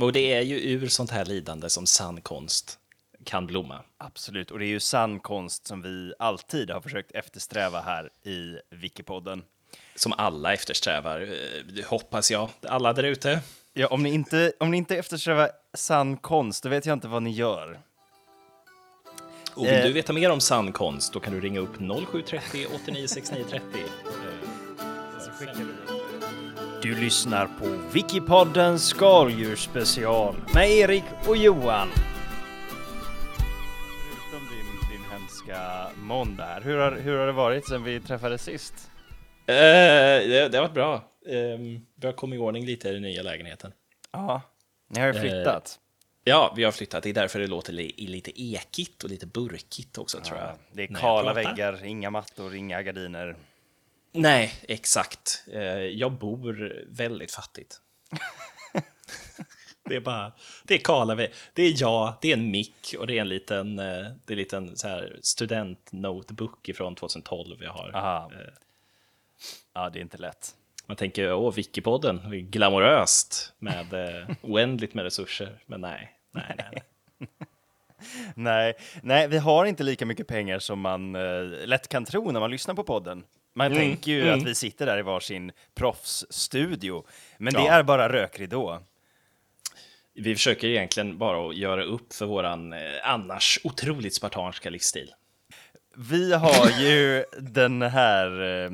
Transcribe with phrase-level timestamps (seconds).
[0.00, 2.78] Och det är ju ur sånt här lidande som sann konst
[3.24, 3.80] kan blomma.
[3.98, 8.58] Absolut, och det är ju sann konst som vi alltid har försökt eftersträva här i
[8.70, 9.42] Wikipodden.
[9.94, 12.48] Som alla eftersträvar, eh, hoppas jag.
[12.62, 13.40] Alla där ute.
[13.72, 17.22] Ja, om ni inte, om ni inte eftersträvar sann konst, då vet jag inte vad
[17.22, 17.78] ni gör.
[19.54, 19.82] Och vill Eh.
[19.84, 23.64] du veta mer om sann konst, då kan du ringa upp 0730 89 69 30.
[26.86, 31.88] Du lyssnar på Wikipodden skaldjursspecial med Erik och Johan.
[34.10, 38.42] Förutom din, din hemska måndag här, hur har, hur har det varit sen vi träffades
[38.42, 38.90] sist?
[39.46, 40.94] Eh, det, det har varit bra.
[41.26, 41.58] Eh,
[41.94, 43.72] vi har kommit i ordning lite i den nya lägenheten.
[44.12, 44.42] Ja,
[44.90, 45.78] ni har ju flyttat.
[46.24, 47.02] Ja, vi har flyttat.
[47.02, 50.50] Det är därför det låter li, lite ekigt och lite burkigt också, tror jag.
[50.72, 53.36] det är kala väggar, inga mattor, inga gardiner.
[54.16, 55.44] Nej, exakt.
[55.52, 57.80] Eh, jag bor väldigt fattigt.
[59.88, 60.32] det är bara,
[60.64, 61.32] det är väggar.
[61.54, 64.32] Det är jag, det är en mick och det är en liten, eh, det är
[64.32, 67.90] en liten så här student-notebook från 2012 jag har.
[67.94, 68.30] Aha.
[68.32, 68.52] Eh,
[69.74, 70.54] Ja, det är inte lätt.
[70.86, 72.20] Man tänker, åh, Wikipodden,
[72.50, 73.86] glamoröst med
[74.42, 75.62] oändligt med resurser.
[75.66, 76.68] Men nej, nej, nej.
[76.72, 76.82] nej.
[78.34, 81.12] Nej, nej, vi har inte lika mycket pengar som man
[81.64, 83.24] lätt kan tro när man lyssnar på podden.
[83.58, 87.04] Man Mm, tänker ju att vi sitter där i varsin proffsstudio,
[87.38, 87.72] men det Ja.
[87.72, 88.82] är bara rökridå.
[90.14, 95.14] Vi försöker egentligen bara att göra upp för våran eh, annars otroligt spartanska livsstil.
[95.98, 98.26] Vi har ju den här,
[98.64, 98.70] eh,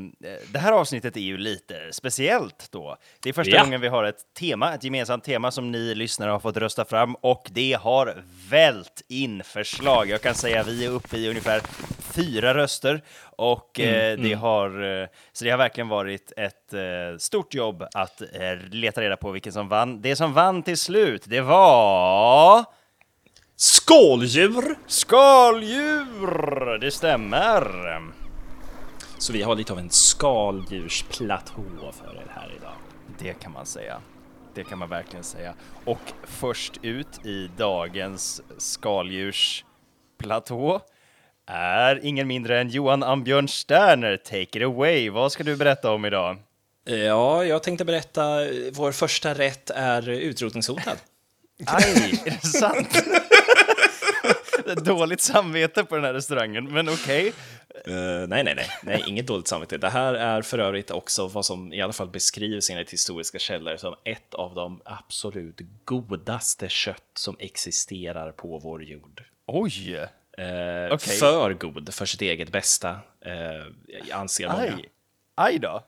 [0.52, 2.96] det här avsnittet är ju lite speciellt då.
[3.22, 3.62] Det är första Ja.
[3.64, 7.14] gången vi har ett tema, ett gemensamt tema som ni lyssnare har fått rösta fram
[7.14, 10.08] och det har vält in förslag.
[10.10, 11.60] Jag kan säga att vi är uppe i ungefär
[12.00, 13.02] fyra röster
[13.36, 18.20] och eh, det har, eh, så det har verkligen varit ett eh, stort jobb att
[18.20, 20.00] eh, leta reda på vilken som vann.
[20.02, 22.64] Det som vann till slut, det var
[23.62, 24.76] Skåldjur!
[24.86, 26.78] skaldjur!
[26.78, 28.00] Det stämmer.
[29.18, 32.72] Så vi har lite av en skaldjursplatå för er här idag.
[33.18, 34.00] Det kan man säga.
[34.54, 35.54] Det kan man verkligen säga.
[35.84, 40.80] Och först ut i dagens skaldjursplatå
[41.46, 44.16] är ingen mindre än Johan Ambjörn Sterner.
[44.16, 45.10] Take it away.
[45.10, 46.36] Vad ska du berätta om idag?
[46.84, 48.22] Ja, jag tänkte berätta,
[48.72, 50.96] vår första rätt är utrotningshotad.
[51.66, 53.02] Aj, är det sant?
[54.84, 57.32] Dåligt samvete på den här restaurangen, men okej.
[57.86, 57.94] Eh,
[58.28, 59.78] nej, nej, nej, nej, inget dåligt samvete.
[59.78, 63.76] Det här är för övrigt också vad som i alla fall beskrivs enligt historiska källor
[63.76, 69.24] som ett av de absolut godaste kött som existerar på vår jord.
[69.46, 69.94] Oj!
[70.38, 71.16] Eh, Okej.
[71.16, 72.90] För god för sitt eget bästa,
[73.20, 74.62] eh, anser många.
[74.62, 74.88] Aj!
[75.34, 75.82] Aj då.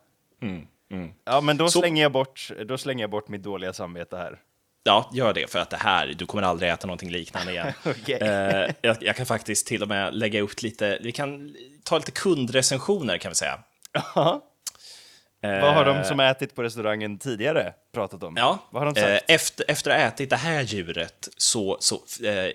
[1.24, 4.38] Ja, men då Så- slänger, jag bort, då slänger jag bort mitt dåliga samvete här.
[4.86, 7.72] Ja, gör det, för att det här, du kommer aldrig äta någonting liknande igen.
[7.84, 8.18] Okej.
[8.20, 12.10] Eh, jag, jag kan faktiskt till och med lägga ut lite, vi kan ta lite
[12.10, 13.58] kundrecensioner kan vi säga.
[14.14, 14.44] Ja.
[15.40, 18.36] Vad har de som ätit på restaurangen tidigare pratat om?
[18.36, 19.30] Ja, Vad har de eh, sagt?
[19.30, 21.94] efter, efter att ha ätit det här djuret så, så
[22.26, 22.52] eh,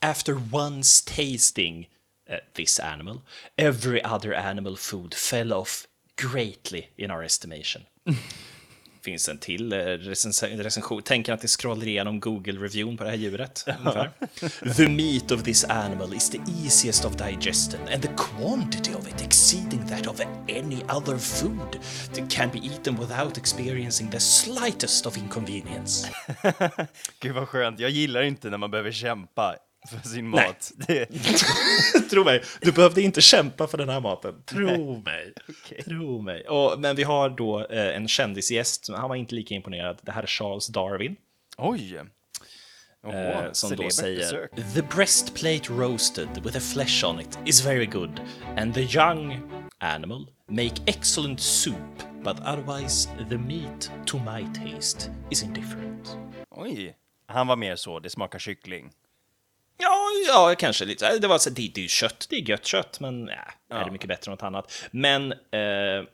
[0.00, 1.88] after once tasting
[2.30, 3.20] eh, this animal,
[3.56, 5.84] every other animal food fell off
[6.32, 7.82] greatly in our estimation.
[9.08, 11.02] Finns en till eh, recens- recension.
[11.02, 13.66] Tänker att det scrollar igenom Google-reviewn på det här djuret.
[14.76, 19.22] the meat of this animal is the easiest of digestion and the quantity of it
[19.22, 21.78] exceeding that of any other food
[22.14, 26.10] that can be eaten without experiencing the slightest of inconvenience.
[27.20, 27.80] Gud vad skönt.
[27.80, 29.56] Jag gillar inte när man behöver kämpa
[29.86, 30.46] för sin Nej.
[30.46, 30.72] mat.
[30.86, 31.06] Det,
[32.10, 34.42] Tro mig, du behövde inte kämpa för den här maten.
[34.46, 35.32] Tro mig.
[35.48, 35.82] Okej.
[35.82, 36.48] Tro mig.
[36.48, 39.98] Och, men vi har då eh, en kändisgäst, han var inte lika imponerad.
[40.02, 41.16] Det här är Charles Darwin.
[41.58, 42.00] oj!
[43.02, 44.50] Oho, Eh, som då säger besök.
[44.74, 48.20] The breastplate roasted with a flesh on it is very good
[48.56, 49.40] and the young
[49.78, 51.74] animal make excellent soup
[52.24, 56.16] but otherwise the meat to my taste is indifferent.
[56.50, 56.94] Oj!
[57.26, 58.90] Han var mer så, det smakar kyckling.
[59.78, 59.98] Ja,
[60.28, 61.18] ja, kanske lite.
[61.18, 63.78] Det var så, det, det är ju kött, det är gött kött, men ja, är
[63.78, 63.84] Ja.
[63.84, 64.72] det mycket bättre än något annat.
[64.90, 66.04] Men, eh,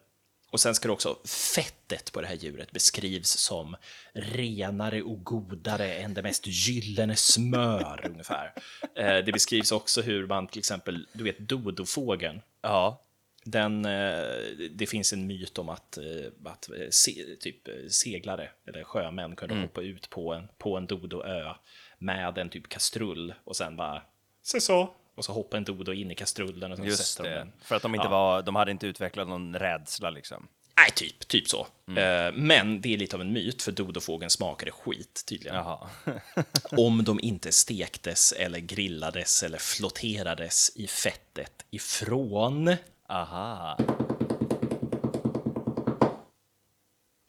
[0.51, 1.19] och sen ska det också,
[1.55, 3.77] fettet på det här djuret beskrivs som
[4.15, 8.53] renare och godare än det mest gyllene smör, ungefär.
[8.97, 13.03] Eh, det beskrivs också hur man till exempel, du vet dodofågeln, Ja.
[13.45, 14.25] den, eh,
[14.71, 16.05] det finns en myt om att, eh,
[16.45, 20.87] att eh, se, typ eh, seglare eller sjömän kunde hoppa ut på en, på en
[20.87, 21.53] dodoö
[21.99, 24.03] med en typ kastrull och sen bara
[24.43, 24.95] se så.
[25.17, 27.37] Och så hoppar en dodo in i kastrullen och så Just sätter de det.
[27.39, 27.53] den.
[27.63, 28.11] För att de inte Ja.
[28.11, 30.49] var, de hade inte utvecklat någon rädsla liksom.
[30.77, 31.61] Nej, typ, typ så.
[31.97, 35.57] Eh, Men det är lite av en myt, för dodofågeln smakade skit tydligen.
[35.57, 35.89] Jaha.
[36.77, 42.77] Om de inte stektes eller grillades eller flotterades i fettet ifrån
[43.09, 43.79] Aha.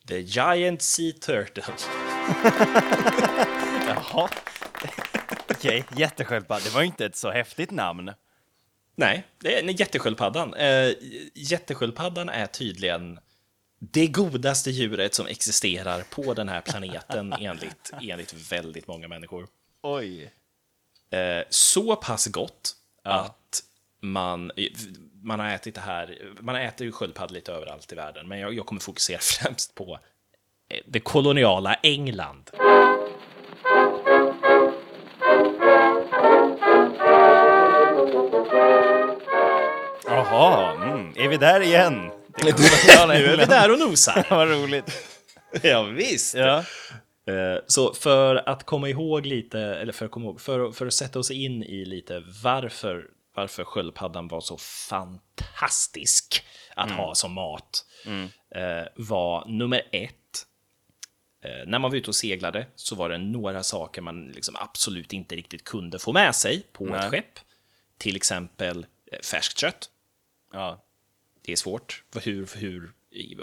[0.07, 1.63] The Giant Sea Turtle.
[3.95, 4.29] Jaha.
[5.49, 6.63] Okej, jättesköldpadda.
[6.63, 8.11] Det var ju inte ett så häftigt namn.
[8.95, 10.53] Nej, det är nej, jättesköldpaddan.
[10.53, 10.93] Eh,
[11.33, 13.19] jättesköldpaddan är tydligen
[13.79, 19.47] det godaste djuret som existerar på den här planeten enligt, enligt väldigt många människor.
[19.81, 20.31] Oj.
[21.09, 23.63] Eh, så pass gott att
[24.01, 24.51] man,
[25.23, 28.53] man har ätit det här, man äter ju sköldpaddor lite överallt i världen, men jag,
[28.53, 29.99] jag kommer fokusera främst på
[30.69, 32.51] eh, det koloniala England.
[40.31, 41.13] Jaha, mm.
[41.15, 42.11] är vi där igen?
[42.37, 42.43] Det
[43.07, 44.25] Nu är vi där och nosar.
[44.29, 45.19] Vad roligt.
[45.61, 46.35] ja, visst.
[46.35, 46.57] Ja.
[47.27, 50.93] Eh, Så för att komma ihåg lite, eller för att, komma ihåg, för, för att
[50.93, 53.05] sätta oss in i lite varför,
[53.35, 56.43] varför sköldpaddan var så fantastisk
[56.75, 57.85] att ha som mat,
[58.55, 60.11] eh, var nummer ett,
[61.43, 65.13] eh, när man var ute och seglade så var det några saker man liksom absolut
[65.13, 66.99] inte riktigt kunde få med sig på Nej.
[66.99, 67.39] ett skepp.
[67.97, 68.85] Till exempel
[69.23, 69.89] färskt kött.
[70.55, 70.81] Ja.
[71.41, 72.03] Det är svårt.
[72.23, 72.93] Hur, hur,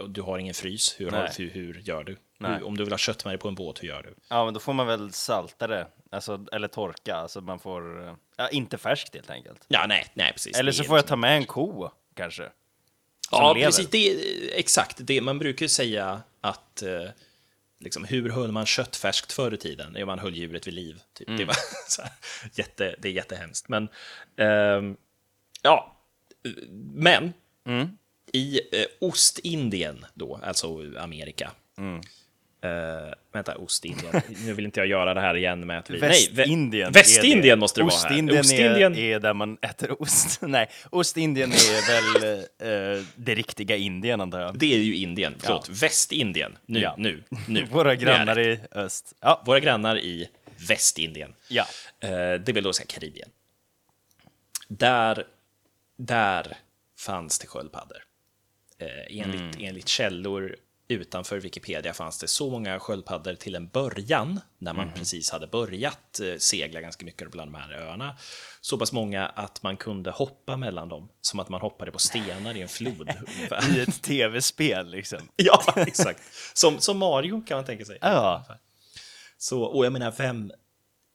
[0.09, 0.94] du har ingen frys.
[0.99, 2.17] Hur, har, hur, hur gör du?
[2.38, 4.14] Hur, om du vill ha kött med dig på en båt, hur gör du?
[4.29, 8.14] Ja, men då får man väl salta det, alltså, eller torka, alltså man får, eh,
[8.37, 9.64] ja, inte färskt helt enkelt.
[9.69, 10.59] Ja, nej, nej, precis.
[10.59, 12.50] Eller så får jag ta med en ko, kanske.
[13.31, 13.67] Ja, lever.
[13.67, 13.91] precis.
[13.91, 14.97] Det, exakt.
[15.00, 17.11] Det, man brukar ju säga att eh,
[17.81, 19.97] liksom, hur höll man kött färskt förr i tiden?
[19.99, 21.00] Jo, man höll djuret vid liv.
[21.12, 21.29] Typ.
[21.29, 21.38] Mm.
[21.38, 21.56] Det, var,
[21.88, 22.12] så här,
[22.53, 23.69] jätte, det är jättehemskt.
[23.69, 23.88] Men,
[24.37, 24.97] ehm,
[25.62, 25.91] ja.
[26.94, 27.32] Men
[27.66, 27.88] Mm.
[28.32, 31.50] i eh, Ostindien, då, alltså Amerika.
[31.78, 32.00] Mm.
[32.64, 34.20] Eh, vänta, Ostindien.
[34.46, 35.98] Nu vill inte jag göra det här igen med att vi...
[35.98, 36.92] Västindien.
[36.92, 38.06] Västindien måste det vara här.
[38.06, 40.38] Ostindien, Ostindien Är, är där man äter ost.
[40.42, 41.86] Nej, Ostindien är
[42.22, 42.38] väl
[42.98, 44.58] eh, det riktiga Indien, antar jag.
[44.58, 46.58] Det är ju Indien, förlåt, Västindien.
[46.66, 46.94] Nu, Ja.
[46.98, 47.64] nu, nu.
[47.70, 49.14] Våra grannar i öst.
[49.20, 50.28] Ja, Våra grannar i
[50.68, 51.34] Västindien.
[51.48, 51.64] ja.
[52.00, 52.10] Eh,
[52.40, 53.28] det vill då säga Karibien.
[54.68, 55.24] Där,
[56.06, 56.56] där
[56.99, 57.99] fanns det sköldpaddor.
[58.78, 59.56] Eh, enligt, Mm.
[59.69, 60.56] enligt källor
[60.88, 66.20] utanför Wikipedia fanns det så många sköldpaddor till en början, när man precis hade börjat
[66.20, 68.16] eh, segla ganska mycket bland de här öarna.
[68.60, 72.56] Så pass många att man kunde hoppa mellan dem, som att man hoppade på stenar
[72.56, 73.10] i en flod.
[73.76, 75.19] I ett tv-spel, liksom.
[75.37, 76.20] ja, exakt.
[76.54, 77.99] Som, som Mario kan man tänka sig.
[78.00, 78.44] Ja.
[79.38, 80.52] Så, och jag menar, vem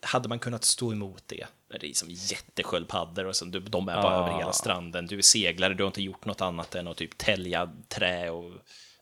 [0.01, 1.45] hade man kunnat stå emot det?
[1.69, 4.27] Det är som jättesköldpaddor och du- de är bara Ja.
[4.27, 5.05] över hela stranden.
[5.07, 8.51] Du är seglare, du har inte gjort något annat än att typ tälja trä och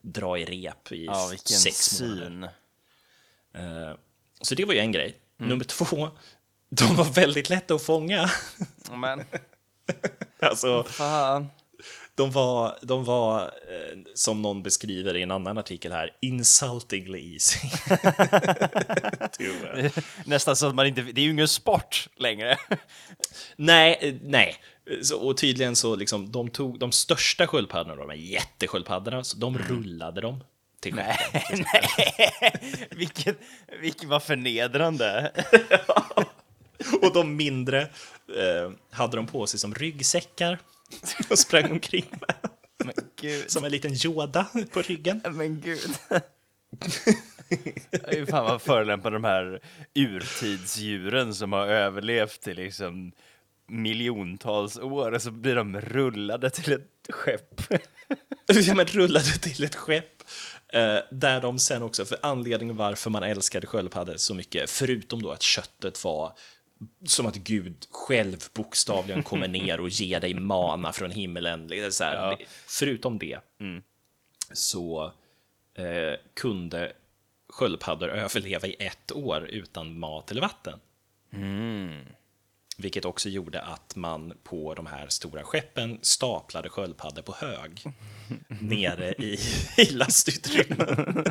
[0.02, 2.20] dra i rep i vilken sex månader.
[2.24, 2.42] syn.
[3.54, 3.94] Eh,
[4.40, 5.16] Så det var ju en grej.
[5.38, 5.48] Mm.
[5.48, 6.08] Nummer två,
[6.68, 8.30] de var väldigt lätta att fånga.
[8.92, 9.24] Men,
[10.40, 11.46] alltså, fan.
[12.16, 17.68] De var, de var eh, som någon beskriver i en annan artikel här, insultingly easy.
[20.24, 21.02] Nästan så att man inte...
[21.02, 22.58] Det är ju ingen sport längre.
[23.56, 24.56] Nej, eh, nej.
[25.02, 29.58] Så, och tydligen så liksom, de tog de största sköldpaddorna, de här jättesköldpaddorna, så de
[29.58, 30.44] rullade dem
[30.80, 31.64] till skeppen.
[31.72, 33.38] Nej, vilket,
[33.80, 35.32] vilket var förnedrande.
[37.02, 37.80] Och de mindre
[38.36, 40.58] eh, hade de på sig som ryggsäckar
[41.30, 42.50] och sprang omkring med.
[42.84, 43.50] Men gud.
[43.50, 45.20] Som en liten Yoda på ryggen.
[45.30, 45.98] Men gud.
[47.90, 49.60] Jag är ju fan vad förolämpar de här
[49.94, 53.12] urtidsdjuren som har överlevt i liksom
[53.68, 57.60] miljontals år och så blir de rullade till ett skepp.
[58.46, 60.22] Ja, men rullade till ett skepp.
[60.72, 65.30] Eh, där de sen också, för anledningen varför man älskade sköldpaddor så mycket, förutom då
[65.30, 66.32] att köttet var
[67.04, 71.10] som att Gud själv bokstavligen kommer ner och ger dig mana från
[71.70, 72.38] liksom Så här, Ja.
[72.66, 73.38] Förutom det
[74.52, 75.12] så
[75.74, 76.92] eh, kunde
[77.48, 80.80] sköldpaddor överleva i ett år utan mat eller vatten.
[82.78, 87.82] Vilket också gjorde att man på de här stora skeppen staplade sköldpaddor på hög
[88.60, 89.38] nere i,
[89.76, 91.24] i lastutrymmen.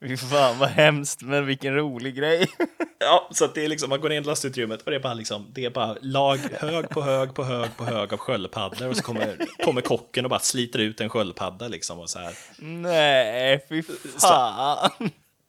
[0.00, 2.46] Fy fan vad hemskt, men vilken rolig grej.
[3.02, 5.46] Ja, så det är liksom, man går in i lastutrymmet och det är bara liksom,
[5.54, 9.02] det är bara lag hög på hög på hög på hög av sköldpaddor och så
[9.02, 12.34] kommer, kommer kocken och bara sliter ut en sköldpadda liksom och så här.
[12.58, 13.82] Nej, fy
[14.18, 14.90] fan.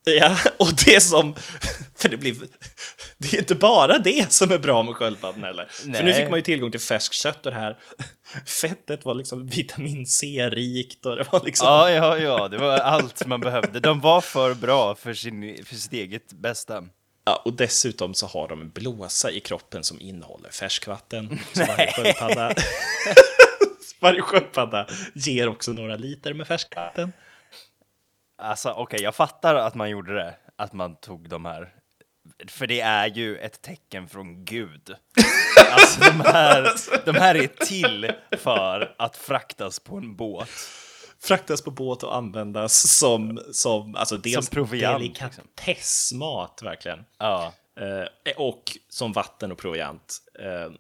[0.04, 1.36] Ja, och det som,
[1.96, 2.36] för det blir
[3.18, 5.68] Det är inte bara det som är bra med sköldpaddan heller.
[5.72, 6.14] För nu Nej.
[6.14, 7.78] fick man ju tillgång till färskt kött och det här
[8.62, 11.68] fettet var liksom vitamin C-rikt och det var liksom...
[11.68, 13.80] Ja, ja, ja, det var allt man behövde.
[13.80, 16.84] De var för bra för, sin, för sitt eget bästa.
[17.26, 21.40] Ja, och dessutom så har de en blåsa i kroppen som innehåller färskvatten.
[21.54, 22.54] Så varje sköldpadda...
[24.02, 27.12] varje sköldpadda ger också några liter med färskvatten.
[28.42, 31.74] Alltså, okej, jag fattar att man gjorde det, att man tog de här.
[32.48, 34.96] För det är ju ett tecken från Gud.
[35.72, 36.72] Alltså, de här,
[37.06, 40.50] de här är till för att fraktas på en båt.
[41.20, 45.30] Fraktas på båt och användas som, som alltså dels Som proviant, liksom.
[45.30, 47.06] delikatessmat verkligen.
[47.18, 50.18] Ja, Eh, och som vatten och proviant.
[50.40, 50.72] Eh,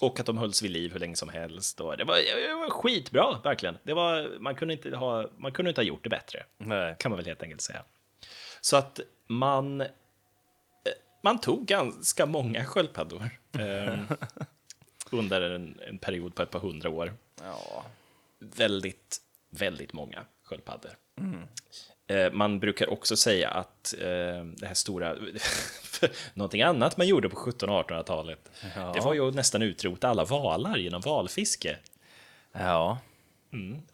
[0.00, 1.80] och att de hölls vid liv hur länge som helst.
[1.80, 3.78] Och det, var, det var skitbra, verkligen.
[3.82, 6.96] Det var, man, kunde inte ha, man kunde inte ha gjort det bättre, nej.
[6.98, 7.84] kan man väl helt enkelt säga.
[8.60, 9.86] Så att man, eh,
[11.22, 13.98] man tog ganska många sköldpaddor eh,
[15.10, 17.12] under en, en period på ett par hundra år.
[17.42, 17.84] Ja.
[18.38, 19.18] Väldigt,
[19.50, 20.90] väldigt många sköldpaddor.
[21.20, 21.24] Eh,
[22.32, 25.16] Man brukar också säga att eh, det här stora...
[26.34, 28.92] någonting annat man gjorde på 1700 och 1800-talet, Ja.
[28.94, 31.76] det var ju att nästan utrota alla valar genom valfiske.
[32.52, 32.98] Ja,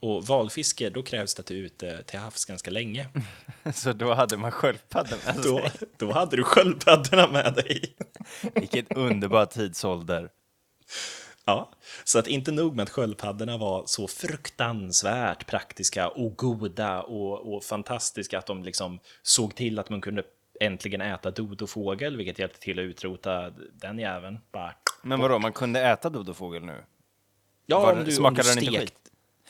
[0.01, 3.07] Och valfiske, då krävs det att du är ute till havs ganska länge.
[3.75, 5.71] så då hade man sköldpaddan med Då, sig.
[5.97, 7.95] då hade du sköldpaddorna med dig.
[8.55, 10.31] Vilken underbar tidsålder.
[11.47, 11.71] Ja,
[12.05, 17.65] så att inte nog med att sköldpaddorna var så fruktansvärt praktiska och goda och, och
[17.65, 20.23] fantastiska att de liksom såg till att man kunde
[20.61, 24.39] äntligen äta dodofågel, vilket hjälpte till att utrota den jäveln.
[24.53, 26.85] Bara, Men vadå, man kunde äta dodofågel nu?
[27.67, 29.04] ja, Var om du, om du den inte stekt- skit?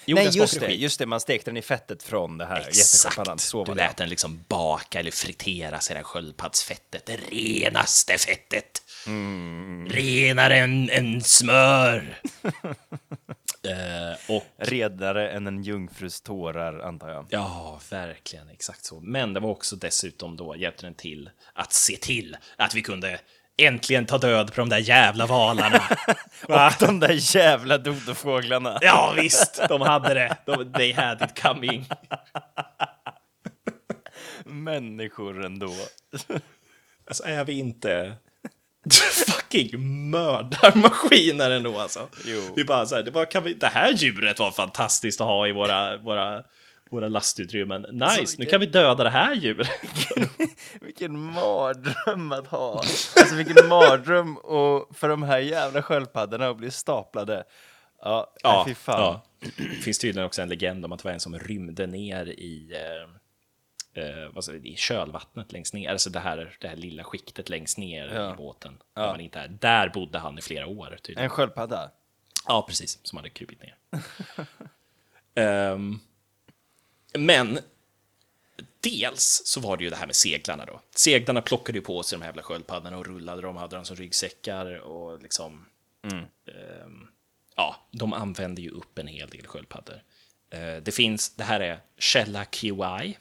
[0.06, 3.34] Jo, Nej, just det, just det, man stekte den i fettet från det här jättesköldpaddan.
[3.34, 8.18] Exakt, Så du lät den liksom baka eller friteras i det här sköldpaddsfettet, det renaste
[8.18, 8.82] fettet.
[9.06, 9.88] Mm.
[9.88, 12.20] Renare än, än smör.
[13.62, 17.26] eh, och Redare än en jungfrus tårar, antar jag.
[17.30, 18.48] Ja, verkligen.
[18.48, 19.00] Exakt så.
[19.00, 23.20] Men det var också dessutom då hjälpte den till att se till att vi kunde
[23.56, 25.82] äntligen ta död på de där jävla valarna.
[26.48, 26.66] Va?
[26.66, 28.78] Och de där jävla dodofåglarna.
[28.82, 30.36] Ja, visst, de hade det.
[30.44, 31.88] De, they had it coming.
[34.44, 35.72] Människor ändå.
[37.06, 38.14] Alltså, är vi inte
[39.26, 42.08] fucking mördarmaskiner ändå alltså?
[42.24, 42.40] Jo.
[42.56, 45.48] Vi bara så här, det, bara, kan vi, det här djuret var fantastiskt att ha
[45.48, 46.42] i våra, våra,
[46.94, 47.82] våra lastutrymmen.
[47.92, 49.68] Nice, Alltså, nu kan vi döda det här djuret.
[50.80, 52.72] Vilken mardröm att ha.
[53.16, 57.44] Alltså vilken mardröm och för de här jävla sköldpaddorna att bli staplade.
[58.02, 59.00] Ja, ja fy fan.
[59.00, 59.22] ja.
[59.56, 62.72] Det finns tydligen också en legend om att det var en som rymde ner i,
[63.94, 67.48] eh, eh, vad säger, i kölvattnet längst ner, alltså det här, det här lilla skiktet
[67.48, 68.32] längst ner Ja.
[68.32, 68.78] i båten.
[68.94, 69.48] Där, man inte är.
[69.48, 70.96] där bodde han i flera år.
[71.02, 71.24] Tydligen.
[71.24, 71.90] En sköldpadda?
[72.46, 73.76] Ja, precis, som hade krupit ner.
[75.36, 76.00] Ehm,
[77.18, 77.58] men
[78.80, 80.80] dels så var det ju det här med seglarna då.
[80.94, 83.96] Seglarna plockade ju på sig de här jävla sköldpaddorna och rullade dem, hade dem som
[83.96, 85.66] ryggsäckar och liksom...
[86.46, 87.06] ehm,
[87.56, 90.02] ja, de använde ju upp en hel del sköldpaddor.
[90.50, 93.16] Eh, det finns, det här är källa QI.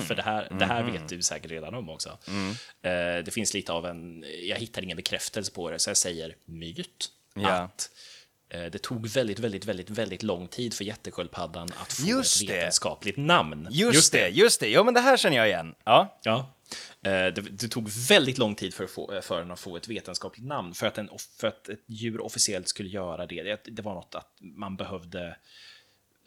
[0.00, 2.18] För det här, det här vet du säkert redan om också.
[2.82, 6.36] Eh, det finns lite av en, jag hittar ingen bekräftelse på det, så jag säger
[6.44, 7.10] myt.
[7.34, 7.50] Ja.
[7.50, 8.11] Att eh,
[8.58, 12.54] det tog väldigt, väldigt, väldigt, väldigt lång tid för jättesköldpaddan att få Just ett det.
[12.54, 13.68] vetenskapligt namn.
[13.70, 14.68] Just, det, just det.
[14.68, 15.74] Ja, men det här känner jag igen.
[15.84, 16.20] Ja.
[16.22, 16.54] Ja.
[17.02, 20.46] Eh, Det, det tog väldigt lång tid för, få, för den att få ett vetenskapligt
[20.46, 20.74] namn.
[20.74, 23.42] För att, en, för att ett djur officiellt skulle göra det.
[23.42, 23.60] det.
[23.64, 25.36] Det var något att man behövde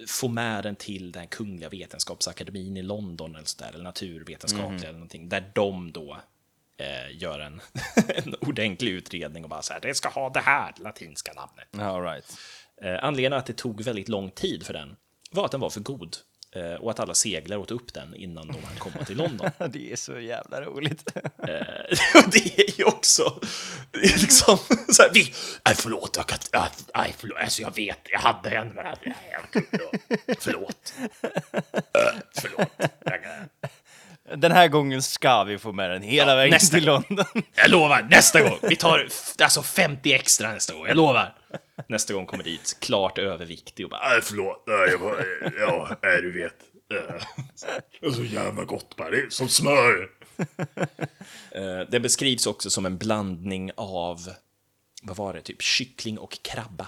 [0.08, 4.92] få med den till den kungliga vetenskapsakademin i London eller, så där, eller naturvetenskapliga eller
[5.00, 5.30] någonting.
[5.30, 6.18] Där de då
[6.78, 7.62] eh, gör en,
[8.08, 11.92] en ordentlig utredning och bara så här, det ska ha det här latinska namnet.
[11.94, 12.38] All right.
[12.82, 14.96] Eh, anledningen att det tog väldigt lång tid för den
[15.32, 16.18] var att den var för god.
[16.56, 19.50] Eh, och att alla seglar åt upp den innan de hann komma till London.
[19.70, 21.16] Det är så jävla roligt.
[21.16, 23.40] Eh, och det är ju också
[23.92, 24.58] det är liksom
[24.90, 25.34] så här, vi,
[25.66, 26.40] nej förlåt, jag kan
[26.96, 30.94] nej förlåt, alltså jag vet, jag hade en, men jag, jag, jag, förlåt.
[31.94, 32.72] Eh, förlåt.
[33.06, 33.22] Jag,
[34.36, 37.26] Den här gången ska vi få med den hela Ja, vägen till London.
[37.56, 39.08] jag lovar, nästa gång, vi tar
[39.44, 41.36] alltså 50 extra nästa gång, jag lovar.
[41.88, 45.16] Nästa gång kommer dit, klart överviktig och bara, nej förlåt, nej, jag bara,
[45.60, 46.54] ja, nej du vet.
[46.94, 47.16] Eh,
[48.02, 50.10] Det är så jävla gott bara, det är som smör.
[51.52, 54.20] Eh, Det beskrivs också som en blandning av,
[55.04, 56.88] vad var det, typ kyckling och krabba.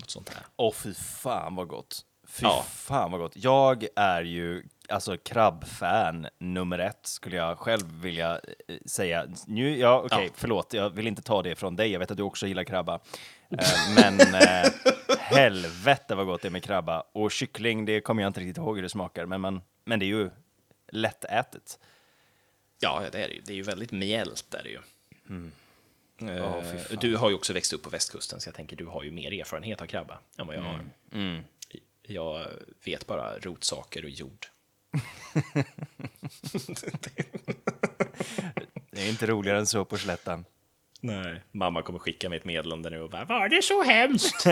[0.00, 0.42] Något sånt där.
[0.56, 2.00] Åh, fy fan vad gott.
[2.28, 2.66] Fy Ja.
[2.74, 3.32] fan vad gott.
[3.34, 4.62] Jag är ju
[4.92, 9.26] alltså krabbfan nummer ett, skulle jag själv vilja eh, säga.
[9.46, 10.32] Nu, ja, okej, Ja.
[10.34, 11.90] förlåt, jag vill inte ta det från dig.
[11.92, 13.00] Jag vet att du också gillar krabba.
[13.50, 14.72] Eh, men eh,
[15.18, 17.00] helvete vad gott det är med krabba.
[17.12, 20.04] Och kyckling, det kommer jag inte riktigt ihåg hur det smakar, men, man, men det
[20.04, 20.30] är ju
[20.88, 21.78] lättätet.
[22.80, 23.40] Ja, det är det ju.
[23.40, 24.54] Det är ju väldigt mjällt.
[24.54, 24.78] Är det ju.
[26.30, 26.98] Eh, fy fan.
[27.00, 29.32] du har ju också växt upp på västkusten, så jag tänker du har ju mer
[29.40, 30.80] erfarenhet av krabba än vad jag har.
[31.12, 31.42] Mm.
[32.02, 32.46] Jag
[32.84, 34.46] vet bara rotsaker och jord.
[38.90, 40.44] Det är inte roligare än så på slätten.
[41.00, 41.42] Nej.
[41.52, 44.46] Mamma kommer skicka mig ett meddelande nu och bara Var det så hemskt?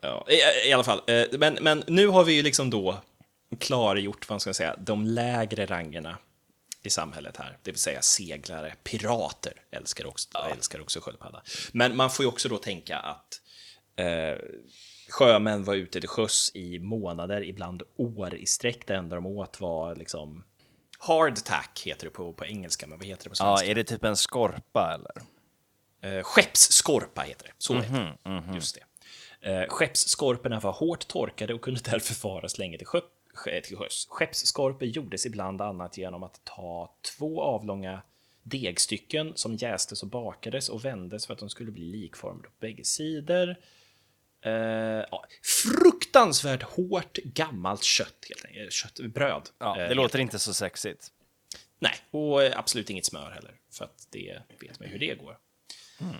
[0.00, 3.00] ja, i, I alla fall, eh, men, men nu har vi ju liksom då
[3.58, 6.18] klargjort, vad ska man säga, de lägre rangerna
[6.82, 11.42] i samhället här, det vill säga seglare, pirater älskar också, älskar också sköldpadda.
[11.72, 13.40] Men man får ju också då tänka att
[13.96, 14.38] eh,
[15.18, 18.86] sjömän var ute till sjöss i månader, ibland år i sträck.
[18.86, 20.44] Det enda de åt var liksom
[20.98, 23.66] hardtack heter det på, på engelska, men vad heter det på Ja, svenska?
[23.70, 25.22] är det typ en skorpa eller?
[26.18, 27.52] Eh, skeppsskorpa heter det.
[27.58, 28.54] Så heter det.
[28.54, 28.74] Just
[29.40, 29.50] det.
[29.50, 34.06] Eh, skeppsskorporna var hårt torkade och kunde därför faras länge till, sjö- till sjöss.
[34.10, 38.02] Skeppsskorpor gjordes ibland annat genom att ta två avlånga
[38.42, 42.84] degstycken som jästes och bakades och vändes för att de skulle bli likformade på bägge
[42.84, 43.56] sidor.
[44.44, 44.52] Eh,
[45.10, 48.72] ja, fruktansvärt hårt gammalt kött, helt enkelt.
[48.72, 49.48] Kött, bröd.
[49.58, 51.08] Ja, Eh, det låter inte så sexigt.
[51.78, 55.38] Nej, och eh, absolut inget smör heller, för att det vet man hur det går.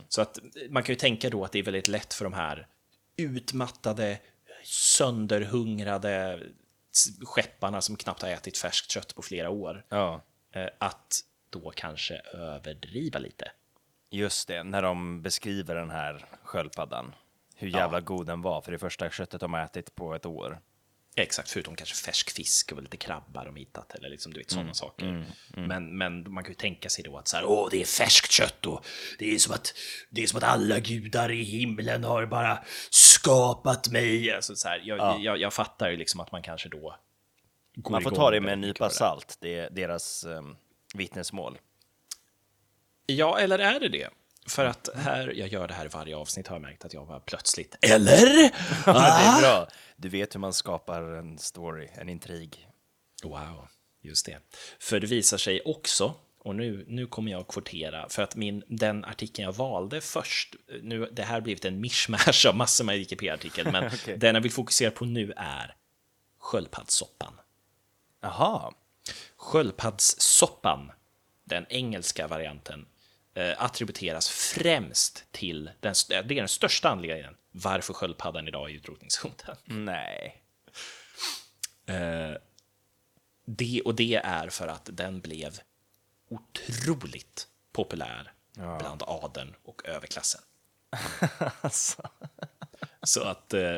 [0.08, 2.32] Så att eh, man kan ju tänka då att det är väldigt lätt för de
[2.32, 2.66] här
[3.16, 4.18] utmattade,
[4.64, 6.40] sönderhungrade
[7.24, 10.22] skepparna som knappt har ätit färskt kött på flera år, Ja,
[10.54, 13.52] eh, att då kanske överdriva lite.
[14.10, 17.14] just det, när de beskriver den här sköldpaddan.
[17.54, 20.60] Hur jävla god den var för det första köttet de har ätit på ett år.
[21.16, 24.74] Exakt, förutom kanske färsk fisk och lite krabbar de hittat eller liksom, du vet sådana
[24.74, 25.26] saker.
[25.56, 28.32] Men, men man kan ju tänka sig då att så här, åh, det är färskt
[28.32, 28.86] kött och
[29.18, 29.74] det är som att
[30.10, 34.32] det är som att alla gudar i himlen har bara skapat mig.
[34.32, 36.96] Alltså, så här, jag, jag, jag fattar ju liksom att man kanske då
[37.74, 40.56] går Man får ta det med en nypa salt, det är deras um,
[40.94, 41.58] vittnesmål.
[43.06, 44.08] Ja, eller är det det?
[44.46, 47.06] För att här, jag gör det här i varje avsnitt har jag märkt att jag
[47.06, 48.26] var plötsligt, eller?
[48.86, 49.68] Ja, det är bra.
[49.96, 52.68] Du vet hur man skapar en story, en intrig.
[53.22, 53.68] Wow,
[54.02, 54.38] just det.
[54.78, 58.62] För det visar sig också, och nu, nu kommer jag att kvotera, för att min,
[58.68, 62.98] den artikeln jag valde först, nu, det här har blivit en mishmash av massor med
[62.98, 64.16] Wikipedia-artikel, men Okej.
[64.18, 65.76] den jag vill fokusera på nu är
[66.38, 67.40] sköldpaddssoppan.
[68.20, 68.72] Jaha,
[69.36, 70.92] Sköldpaddssoppan,
[71.44, 72.86] den engelska varianten,
[73.56, 79.56] attributeras främst till, den, det är den största anledningen varför sköldpaddan idag är utrotningshotad.
[79.64, 80.40] nej.
[83.46, 85.60] Det, och det är för att den blev
[86.28, 90.40] otroligt populär bland adeln och överklassen.
[91.60, 92.02] Alltså.
[93.02, 93.76] Så att eh,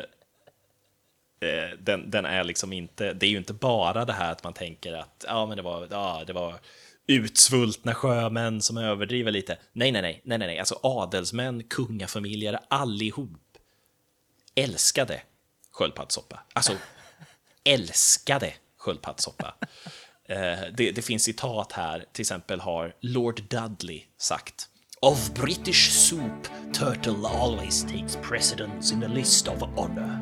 [1.41, 4.53] eh, den, den är liksom inte, det är ju inte bara det här att man
[4.53, 6.61] tänker att ja, men det var, ja, det var
[7.07, 9.59] utsvultna sjömän som överdriver lite.
[9.73, 13.31] Nej, nej, nej, nej, nej, alltså adelsmän, kungafamiljer, allihop
[14.55, 15.23] älskade
[15.71, 16.43] sköldpaddssoppa.
[16.53, 16.73] Alltså
[17.65, 19.55] älskade sköldpaddssoppa.
[20.29, 24.69] Eh, det, det finns citat här, till exempel har Lord Dudley sagt
[25.01, 30.19] Of British soup, turtle always takes precedence in the list of honor.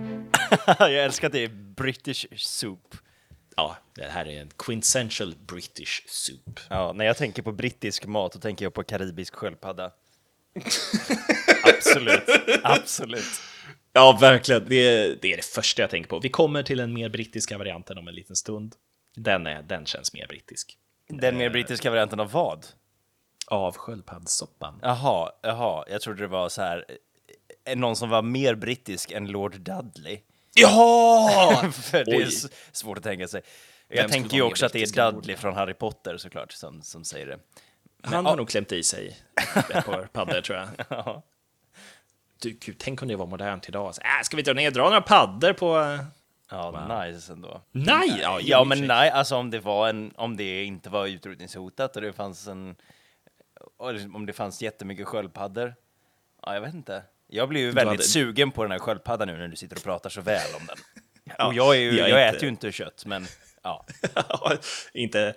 [0.78, 2.94] jag älskar att det är British soup.
[3.56, 6.60] Ja, det här är en quintessential British soup.
[6.68, 9.90] Ja, när jag tänker på brittisk mat, då tänker jag på karibisk sköldpadda.
[11.64, 12.22] absolut,
[12.62, 13.40] absolut.
[13.92, 14.68] Ja, verkligen.
[14.68, 16.18] Det är, det är det första jag tänker på.
[16.18, 18.74] Vi kommer till den mer brittiska varianten om en liten stund.
[19.16, 20.78] Den, är, den känns mer brittisk.
[21.08, 22.66] Den mer brittiska varianten av vad?
[23.46, 24.78] Av sköldpaddssoppan.
[24.82, 26.84] Jaha, jaha, jag trodde det var så här,
[27.64, 30.20] eh, någon som var mer brittisk än Lord Dudley.
[30.54, 31.64] Ja!
[31.72, 33.42] För det är s- svårt att tänka sig.
[33.88, 35.74] Vem Jag skulle tänker ju vara mer också att det är Lord Dudley från Harry
[35.74, 37.38] Potter såklart som, som säger det.
[38.02, 39.16] Han har nog klämt i sig
[39.70, 40.68] ett par paddor, tror jag.
[40.88, 41.22] Ja.
[42.42, 43.94] Du, gud, tänk om det var modernt idag.
[43.94, 45.98] Så, äh, ska vi dra ner dra några paddor på...
[46.50, 47.60] Ja, nice ändå.
[47.72, 48.18] Nej!
[48.22, 48.86] Ja, Ja, men sig.
[48.86, 52.76] nej, alltså om det var en, om det inte var utrotningshotat och det fanns en,
[53.76, 55.74] och om det fanns jättemycket sköldpaddor.
[56.42, 57.02] Ja, jag vet inte.
[57.34, 59.82] Jag blir ju väldigt hade- sugen på den här sköldpaddan nu när du sitter och
[59.82, 60.76] pratar så väl om den.
[61.46, 63.26] och jag, är ju, jag jag, äter ju inte kött, men
[63.62, 63.86] ja.
[64.92, 65.34] inte...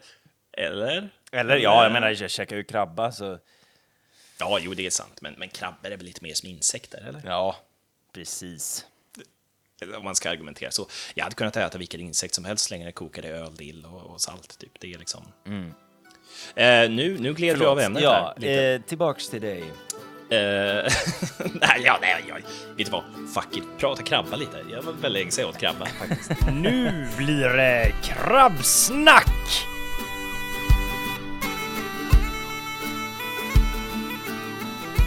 [0.52, 1.10] Eller?
[1.32, 3.40] Eller ja, jag menar, jag käkar ju krabba, så
[4.40, 5.22] Ja, jo, det är sant.
[5.22, 7.22] Men, men krabbor är väl lite mer som insekter, eller?
[7.26, 7.56] ja,
[8.14, 8.86] precis.
[9.98, 10.88] Om man ska argumentera så.
[11.16, 14.02] Jag hade kunnat äta vilken insekt som helst så länge det kokade öl, dill och,
[14.02, 14.60] och salt.
[14.60, 14.80] Typ.
[14.80, 15.24] Det är liksom...
[16.56, 18.42] Eh, nu, nu gled vi av ämnet ja, här.
[18.42, 18.64] Lite.
[18.64, 19.64] eh, tillbaks till dig.
[20.30, 20.38] Eh,
[21.62, 22.36] nej, ja, nej, ja,
[22.76, 23.04] vet du vad?
[23.34, 23.64] Fuck it.
[23.78, 24.58] Prata krabba lite.
[24.72, 26.32] Jag var väldigt länge sedan jag åt krabba faktiskt.
[26.54, 29.66] Nu blir det krabbsnack!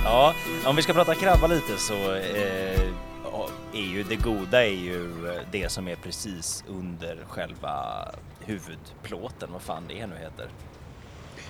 [0.04, 2.80] Ja, om vi ska prata krabba lite så eh,
[3.72, 5.10] är ju det goda är ju
[5.50, 8.08] det som är precis under själva
[8.40, 10.48] huvudplåten, vad fan det nu heter.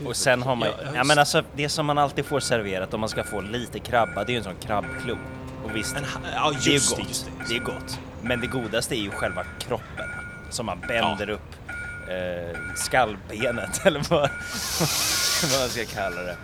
[0.06, 3.00] Och sen har man Ja, ja, men alltså det som man alltid får serverat om
[3.00, 5.16] man ska få lite krabba, det är ju en sån krabbklo.
[5.64, 7.08] Och visst, Men, ja, det är det, gott.
[7.08, 7.44] just det.
[7.48, 7.98] Det är gott.
[8.22, 10.08] Men det godaste är ju själva kroppen
[10.50, 11.34] som man bänder Ja.
[11.34, 11.54] upp
[12.08, 14.20] eh, skallbenet eller vad,
[15.52, 16.36] vad man ska kalla det.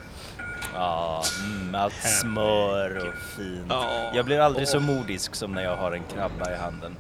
[0.74, 3.66] Ja, mm, allt smör och fint.
[3.68, 6.96] Ja, Jag blir aldrig så modisk som när jag har en krabba i handen.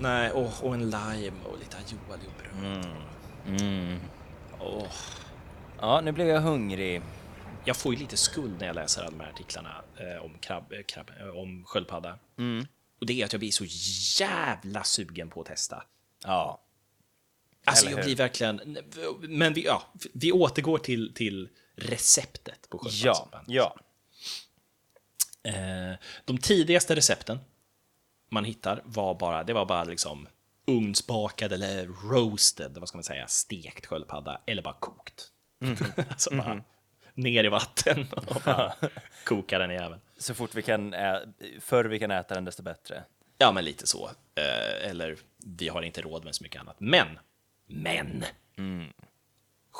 [0.00, 2.72] Nej, och, och en lime och lite aioli och bröd.
[2.72, 2.95] Mm.
[5.80, 7.02] Ja, nu blev jag hungrig.
[7.64, 10.72] Jag får ju lite skuld när jag läser alla de här artiklarna eh, om, krabb,
[10.72, 12.18] eh, krabb, eh, om sköldpadda.
[12.38, 12.66] Mm.
[13.00, 13.64] Och det är att jag blir så
[14.24, 15.82] jävla sugen på att testa.
[16.24, 16.62] Ja.
[17.64, 18.78] Alltså jag blir verkligen...
[19.20, 19.82] Men vi, ja,
[20.14, 23.44] vi återgår till, till receptet på Ja, sköldpaddssoppan.
[23.46, 23.76] ja.
[25.42, 27.38] Eh, de tidigaste recepten
[28.30, 30.28] man hittar var bara, det var bara liksom
[30.66, 35.32] ugnsbakad eller roasted, vad ska man säga, stekt sköldpadda eller bara kokt.
[36.10, 36.62] alltså bara
[37.14, 38.74] ner i vatten och bara
[39.24, 40.00] koka den i jäveln.
[40.18, 41.26] Så fort vi kan, ä-
[41.60, 43.04] förr vi kan äta den desto bättre.
[43.38, 44.10] Ja, men lite så.
[44.34, 45.16] Eh, eller
[45.58, 46.76] vi har inte råd med så mycket annat.
[46.80, 47.18] Men,
[47.66, 48.24] men.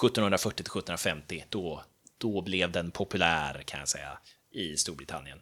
[0.02, 1.82] 1740 till 1750, då,
[2.18, 4.18] då blev den populär kan jag säga
[4.50, 5.40] i Storbritannien.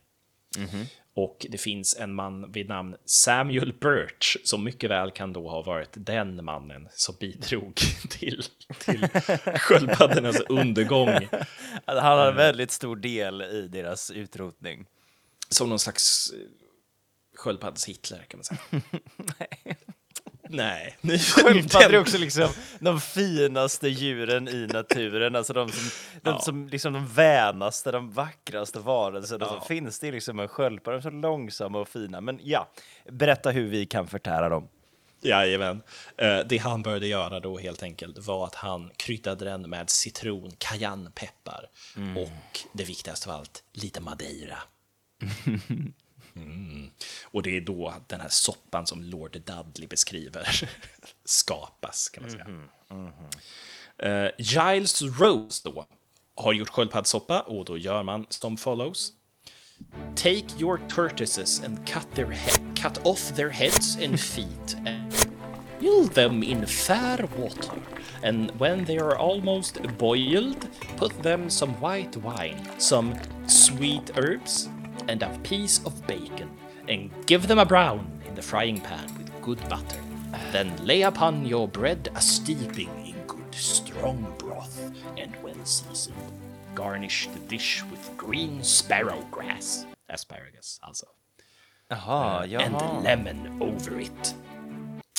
[1.17, 5.62] Och det finns en man vid namn Samuel Birch som mycket väl kan då ha
[5.62, 7.75] varit den mannen som bidrog
[8.11, 8.43] till,
[8.79, 9.09] till
[9.59, 11.29] sköldpaddornas undergång
[11.87, 14.87] Han har en väldigt stor del i deras utrotning.
[15.49, 16.38] som någon slags eh,
[17.37, 18.61] sköldpadds Hitler kan man säga.
[19.38, 19.77] Nej.
[20.57, 20.97] Nej.
[21.19, 25.90] Sköldpaddor är också liksom de finaste djuren i naturen, alltså de som,
[26.23, 26.38] de, Ja.
[26.40, 29.64] som liksom de vänaste, de vackraste varelserna som Ja.
[29.69, 29.99] finns.
[30.01, 32.21] Det är liksom en sköldpadda, de är så långsamma och fina.
[32.21, 32.71] Men ja,
[33.12, 34.69] berätta hur vi kan förtära dem.
[35.23, 35.83] Jajamän.
[36.17, 40.51] Eh, Det han började göra då helt enkelt var att han kryddade den med citron,
[40.59, 41.64] cayennepeppar
[42.17, 44.57] och det viktigaste av allt, lite madeira.
[46.37, 46.90] Mm.
[47.25, 50.68] Och det är då den här soppan som Lord Dudley beskriver
[51.25, 52.47] skapas, kan man säga.
[53.99, 55.87] Eh, Giles Rose då
[56.37, 59.12] har gjort sköldpaddsoppa och då gör man som follows.
[60.16, 62.38] Take your tortoises and cut their
[62.75, 65.12] cut off their heads and feet and
[65.85, 67.81] boil them in fair water.
[68.23, 70.66] And when they are almost boiled,
[70.97, 73.14] put them some white wine, some
[73.47, 74.68] sweet herbs,
[75.09, 76.51] and a piece of bacon,
[76.88, 80.01] and give them a brown in the frying pan with good butter.
[80.53, 84.81] Then lay upon your bread a steeping in good strong broth,
[85.19, 86.17] and when seasoned,
[86.75, 91.07] garnish the dish with green sparrow grass, asparagus alltså,
[91.90, 93.03] uh, Jaha, and jaha.
[93.03, 94.35] lemon over it.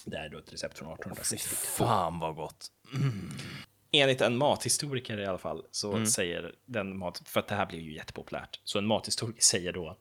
[0.06, 1.56] Det är då ett recept från 1862.
[1.86, 2.68] Fan vad gott.
[2.94, 3.32] Mm.
[3.92, 7.80] Enligt en mathistoriker i alla fall så säger den mat, för att det här blir
[7.80, 9.98] ju jättepopulärt, så en mathistoriker säger då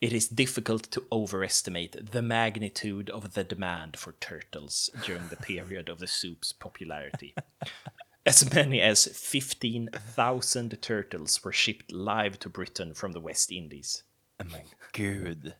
[0.00, 5.88] It is difficult to overestimate the magnitude of the demand for turtles during the period
[5.88, 7.32] of the soup's popularity.
[8.24, 14.04] As many as 15,000 turtles were shipped live to Britain from the West Indies.
[14.38, 14.60] Men
[14.92, 15.52] gud.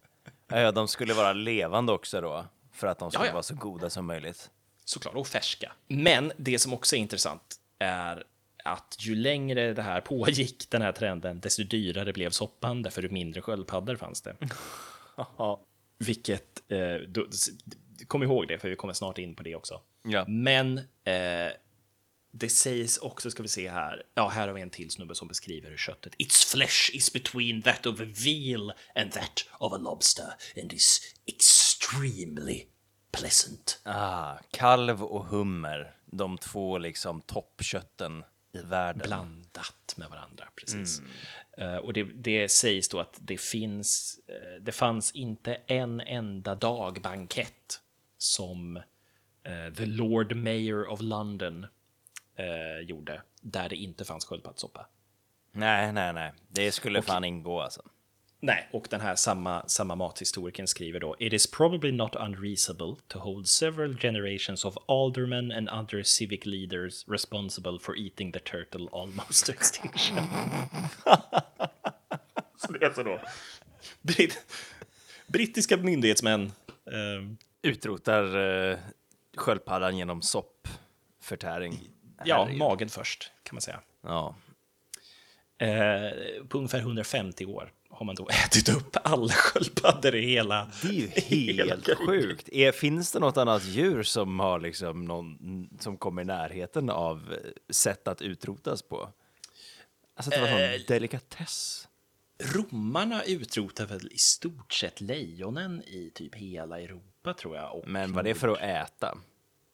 [0.49, 3.33] Ja, ja, de skulle vara levande också då, för att de skulle Ja, ja.
[3.33, 4.51] vara så goda som möjligt.
[4.89, 5.73] Såklart, och färska.
[5.89, 8.25] Men det som också är intressant är
[8.65, 13.09] att ju längre det här pågick, den här trenden, desto dyrare blev soppan, därför ju
[13.09, 14.37] mindre sköldpaddor fanns det.
[15.99, 17.27] Vilket, eh, då,
[18.07, 19.81] kom ihåg det, för vi kommer snart in på det också.
[20.03, 20.25] Ja.
[20.29, 21.53] Men eh,
[22.33, 25.29] det sägs också, ska vi se här, ja, här har vi en till snubbe som
[25.29, 26.15] beskriver köttet.
[26.19, 31.15] Its flesh is between that of a veal and that of a lobster and is
[31.27, 32.67] extremely
[33.11, 33.81] pleasant.
[33.85, 39.03] Ah, kalv och hummer, de två liksom toppkötten i världen.
[39.07, 40.49] blandat med varandra.
[40.57, 41.03] Precis.
[41.59, 46.55] Eh, och det, det sägs då att det finns, eh, det fanns inte en enda
[46.55, 47.81] dagbankett
[48.19, 48.77] som
[49.43, 51.67] eh, the Lord Mayor of London
[52.83, 54.87] gjorde, där det inte fanns sköldpaddssoppa.
[55.53, 56.33] Nej, nej, nej.
[56.49, 57.83] Det skulle fan ingå alltså.
[58.41, 63.19] Nej, och den här samma, samma mathistorikern skriver då It is probably not unreasonable to
[63.19, 69.47] hold several generations of aldermen and other civic leaders responsible for eating the turtle almost
[69.47, 70.17] to extinction.
[72.57, 73.21] Så det är alltså då
[74.03, 74.47] britt,
[75.27, 76.53] brittiska myndighetsmän
[76.93, 78.37] ehm, Utrotar
[78.71, 78.79] eh,
[79.37, 81.81] sköldpaddan genom soppförtäring.
[82.25, 82.59] Ja, Herregud.
[82.59, 83.81] magen först kan man säga.
[84.03, 84.35] Ja.
[85.59, 86.11] Eh,
[86.49, 90.71] på ungefär 150 år har man då ätit upp alla sköldpaddor i hela...
[90.83, 91.09] Det är ju
[91.67, 92.49] helt sjukt.
[92.49, 97.33] Är, finns det något annat djur som har liksom någon som kommer i närheten av
[97.33, 97.39] eh,
[97.71, 99.09] sätt att utrotas på?
[100.17, 101.89] Alltså det var Eh, sån delikatess.
[102.43, 107.83] Romarna utrotar väl i stort sett lejonen i typ hela Europa tror jag.
[107.87, 109.19] Men var det för att äta?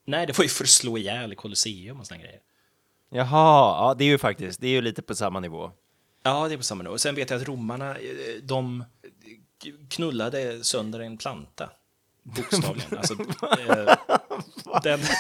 [0.07, 2.41] Nej, det var ju för att slå ihjäl i Colosseum och såna grejer.
[3.11, 5.73] Jaha, ja det är ju faktiskt, det är ju lite på samma nivå.
[6.27, 6.93] Ja, det är på samma nivå.
[6.95, 8.85] Och sen vet jag att romarna, eh, de
[9.91, 11.71] knullade sönder en planta.
[12.23, 12.89] Bokstavligen.
[12.99, 13.15] alltså,
[13.59, 13.97] eh,
[14.83, 15.01] den...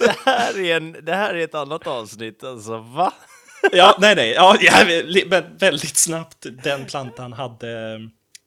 [0.00, 3.12] Det här är, en, det här är ett annat avsnitt, alltså va?
[3.72, 4.30] Ja, nej, nej.
[4.30, 4.72] Ja, ja,
[5.30, 6.46] men väldigt snabbt.
[6.64, 7.94] Den plantan hade...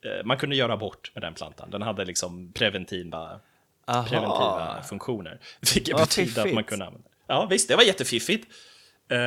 [0.06, 1.72] eh, Man kunde göra bort med den plantan.
[1.72, 3.40] Den hade liksom preventiva,
[3.88, 4.04] Aha.
[4.08, 5.40] preventiva funktioner.
[5.74, 8.48] Vilket Vad betyder att man kunde använda Ja, visst, det var jättefiffigt.
[9.10, 9.18] Eh,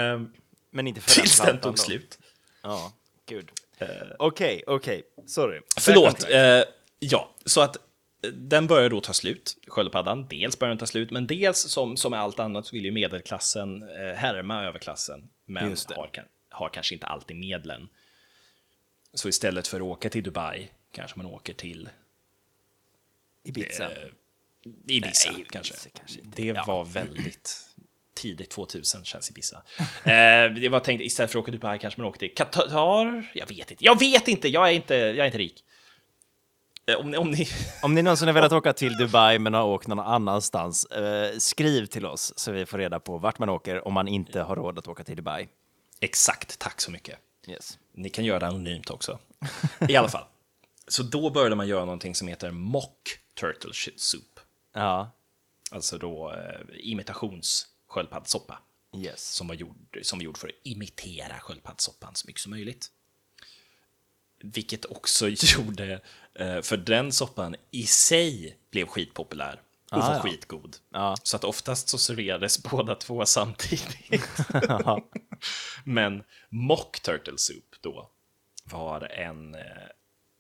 [0.71, 1.83] Men inte för Tills den plantan tog då.
[1.83, 2.19] slut.
[2.67, 2.93] Ja,
[3.27, 3.51] gud.
[4.19, 5.61] Okej, okej, sorry.
[5.81, 6.31] Förlåt.
[6.31, 6.63] Eh,
[6.99, 7.83] ja, så att eh,
[8.31, 10.27] den börjar då ta slut, sköldpaddan.
[10.29, 12.91] Dels börjar den ta slut, men dels som, som med allt annat så vill ju
[12.93, 15.29] medelklassen eh, härma överklassen.
[15.45, 17.89] Men har, kan- har kanske inte alltid medlen.
[19.15, 21.89] Så istället för att åka till Dubai kanske man åker till
[23.45, 23.85] Ibiza.
[23.93, 24.09] eh,
[24.89, 25.75] Ibiza Nej, kanske.
[25.99, 26.21] kanske.
[26.25, 26.65] Det Ja.
[26.67, 27.69] var väldigt
[28.17, 29.63] tidigt 2000 känns Ibiza.
[30.05, 33.31] eh, det var tänkt istället för att åka till Dubai kanske man åker till Qatar.
[33.35, 33.85] Jag vet inte.
[33.85, 34.49] Jag vet inte.
[34.49, 34.95] Jag är inte.
[34.95, 35.65] Jag är inte rik.
[36.87, 37.49] Eh, om, ni- om ni
[37.83, 41.87] Om ni någonsin har velat åka till Dubai men har åkt någon annanstans, eh, skriv
[41.87, 44.79] till oss så vi får reda på vart man åker om man inte har råd
[44.79, 45.49] att åka till Dubai.
[46.01, 47.19] Exakt, tack så mycket.
[47.49, 47.79] Yes.
[47.95, 49.19] Ni kan göra det anonymt också.
[49.89, 50.25] I alla fall.
[50.89, 54.41] Så då började man göra någonting som heter mock turtle soup.
[54.75, 55.11] Ja,
[55.71, 56.61] Alltså då eh,
[58.01, 58.59] imitationssköldpaddssoppa.
[58.97, 59.21] yes.
[59.33, 62.91] Som var, gjord, som var gjord för att imitera sköldpaddssoppan så mycket som möjligt.
[64.39, 65.29] Vilket också
[65.59, 66.01] gjorde,
[66.35, 70.21] eh, för den soppan i sig blev skitpopulär och Ah, var ja.
[70.23, 70.77] skitgod.
[70.91, 71.17] Ja.
[71.23, 74.29] Så att oftast så serverades båda två samtidigt.
[75.85, 78.11] Men mock turtle soup då
[78.65, 79.61] var en eh,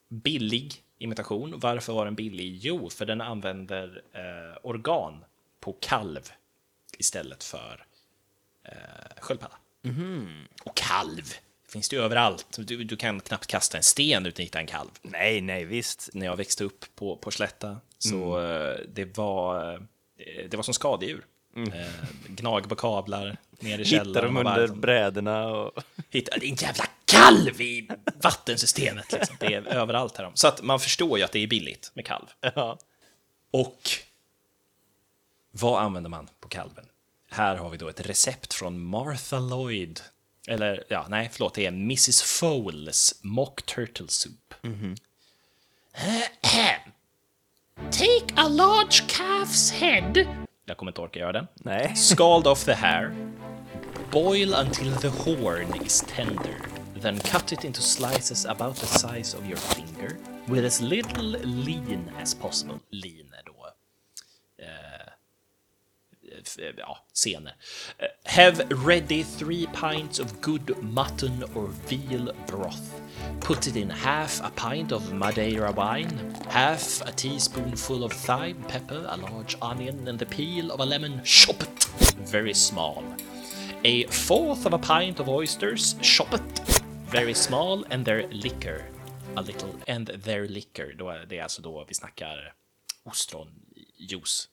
[0.08, 1.60] billig imitation.
[1.60, 2.58] Varför var den billig?
[2.62, 5.24] Jo, för den använder eh, organ
[5.60, 6.30] på kalv
[6.98, 7.84] istället för
[8.64, 8.72] eh,
[9.20, 9.54] sköldpadda.
[10.64, 11.34] Och kalv
[11.68, 12.46] finns det ju överallt.
[12.58, 14.90] Du, du kan knappt kasta en sten utan att hitta en kalv.
[15.02, 16.08] Nej, nej, visst.
[16.12, 19.80] När jag växte upp på, på Slätta så eh, det var eh,
[20.48, 21.24] det var som skadedjur.
[21.56, 24.34] Eh, gnag på kablar, ner i Hittar källaren.
[24.34, 25.82] de och under bara- brädorna och...
[26.10, 27.88] Hitta, det är en jävla kalv i
[28.22, 29.12] vattensystemet.
[29.12, 29.36] Liksom.
[29.40, 30.30] Det är överallt här.
[30.34, 32.26] Så att man förstår ju att det är billigt med kalv.
[32.40, 32.78] Ja.
[33.50, 33.80] Och
[35.60, 36.84] vad använder man på kalven?
[37.30, 40.00] Här har vi då ett recept från Martha Lloyd.
[40.48, 44.54] Eller, ja, nej, förlåt, det är Mrs Fowles Mock Turtle Soup.
[47.90, 50.26] Take a large calf's head.
[50.64, 51.46] Jag kommer inte orka göra den.
[51.54, 51.92] Nej.
[51.96, 53.14] Scald off the hair.
[54.10, 56.60] Boil until the horn is tender.
[57.02, 60.16] Then cut it into slices about the size of your finger
[60.46, 62.78] with as little lean as possible.
[62.90, 63.55] Lean är då
[66.58, 67.54] Eh, ja, scener.
[67.98, 73.00] Eh, have ready three pints of good mutton or veal broth.
[73.40, 79.04] Put it in half a pint of Madeira wine, half a teaspoonful of thyme, pepper,
[79.08, 81.88] a large onion, and the peel of a lemon chopped
[82.30, 83.02] very small.
[83.84, 86.60] A fourth of a pint of oysters chopped
[87.10, 88.84] very small, and their liquor.
[89.36, 90.92] A little, and their liquor.
[90.98, 92.54] Då är det är alltså då vi snackar
[93.04, 94.48] ostronjuice.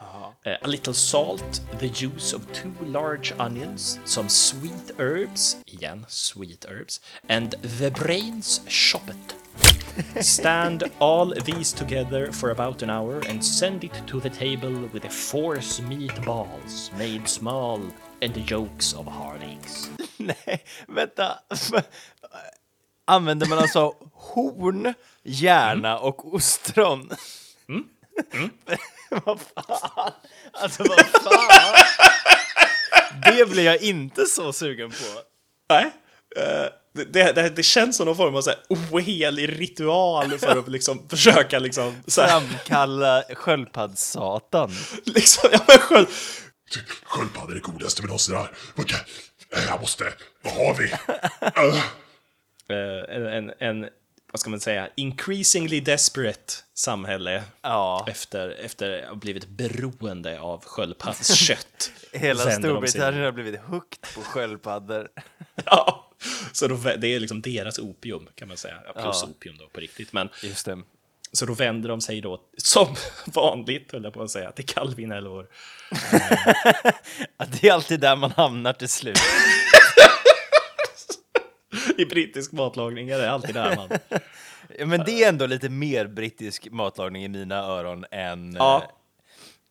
[0.00, 0.32] Uh,
[0.62, 7.00] a little salt, the juice of two large onions, some sweet herbs, igen, sweet herbs,
[7.28, 9.34] and the brains chopped.
[10.20, 15.02] Stand all these together for about an hour and send it to the table with
[15.02, 17.80] the force meatballs made small
[18.20, 19.90] and the yolks of hard eggs.
[20.18, 21.38] Nej, vänta.
[23.04, 27.10] Använder man alltså horn, hjärna och ostron?
[29.24, 30.12] vad fan?
[30.52, 31.74] Alltså vad fan?
[33.24, 35.04] Det blir jag inte så sugen på.
[35.68, 35.90] Nej.
[36.36, 40.68] eh, Det, det, det känns som någon form av så här ohelig ritual för att
[40.68, 42.02] liksom försöka liksom...
[42.06, 44.70] Så här, Framkalla sköldpaddssatan.
[45.04, 46.08] liksom ja, men sköld,
[47.04, 48.50] Sköldpaddor är det godaste vi någonsin har.
[49.68, 50.12] Jag måste...
[50.42, 50.84] Vad har vi?
[52.74, 53.88] Uh, en, en, en,
[54.36, 58.06] vad ska man säga, increasingly desperate samhälle Ja.
[58.10, 61.90] efter, efter att ha blivit beroende av sköldpaddskött.
[62.12, 65.08] Hela Storbritannien har blivit hooked på sköldpaddor.
[65.64, 66.10] Ja,
[66.52, 68.74] så då, det är liksom deras opium kan man säga.
[68.94, 69.28] Plus Ja.
[69.30, 70.12] opium då på riktigt.
[70.12, 70.78] Men, Just det.
[71.32, 72.94] så då vänder de sig då, som
[73.26, 75.12] vanligt höll jag på att säga, till Calvin
[77.36, 79.18] Att det är alltid där man hamnar till slut.
[81.98, 83.88] I brittisk matlagning är det alltid där man...
[84.88, 88.82] Men det är ändå lite mer brittisk matlagning i mina öron än, Ja.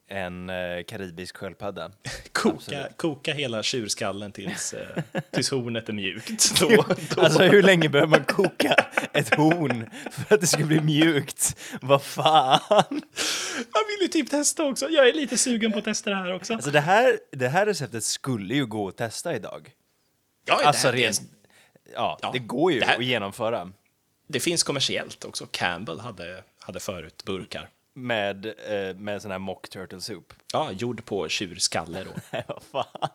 [0.10, 1.92] eh, än eh, karibisk sköldpadda.
[2.32, 6.60] Koka, koka hela tjurskallen tills, eh, tills hornet är mjukt.
[6.60, 7.22] Då, då.
[7.22, 8.76] Alltså hur länge behöver man koka
[9.14, 11.58] ett horn för att det ska bli mjukt?
[11.82, 12.60] Vad fan?
[13.74, 14.90] Jag vill ju typ testa också.
[14.90, 16.54] Jag är lite sugen på att testa det här också.
[16.54, 19.70] Alltså det här, det här receptet skulle ju gå att testa idag.
[20.46, 21.28] Ja, det, Alltså här, rent, det,
[21.94, 23.72] ja, Ja, det går ju det här- att genomföra.
[24.28, 25.48] det finns kommersiellt också.
[25.52, 27.70] Campbell hade, hade förut burkar.
[27.94, 30.34] Med, eh, med sån här mock turtle soup.
[30.54, 32.12] Ja, gjord på tjurskalle då.
[32.32, 33.10] Nej, vad fan.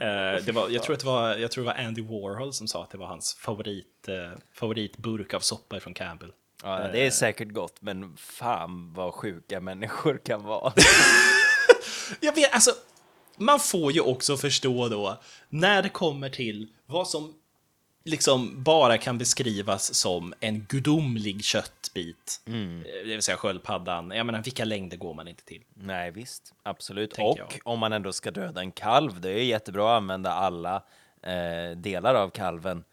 [0.00, 2.68] Eh, det var, jag, tror att det var, jag tror det var Andy Warhol som
[2.68, 6.32] sa att det var hans favorit, eh, favoritburk av soppa från Campbell.
[6.64, 10.72] Ja, det är säkert gott, men fan vad sjuka människor kan vara.
[12.20, 12.70] Jag vet, alltså,
[13.36, 17.34] man får ju också förstå då, när det kommer till vad som
[18.04, 22.78] liksom bara kan beskrivas som en gudomlig köttbit, Mm.
[22.78, 24.10] eh, det vill säga sköldpaddan.
[24.10, 25.62] Jag menar, vilka längder går man inte till?
[25.74, 26.54] Nej, visst.
[26.62, 27.10] Absolut.
[27.14, 27.60] Tänker och jag.
[27.64, 30.82] om man ändå ska döda en kalv, det är jättebra att använda alla
[31.22, 32.84] eh, delar av kalven.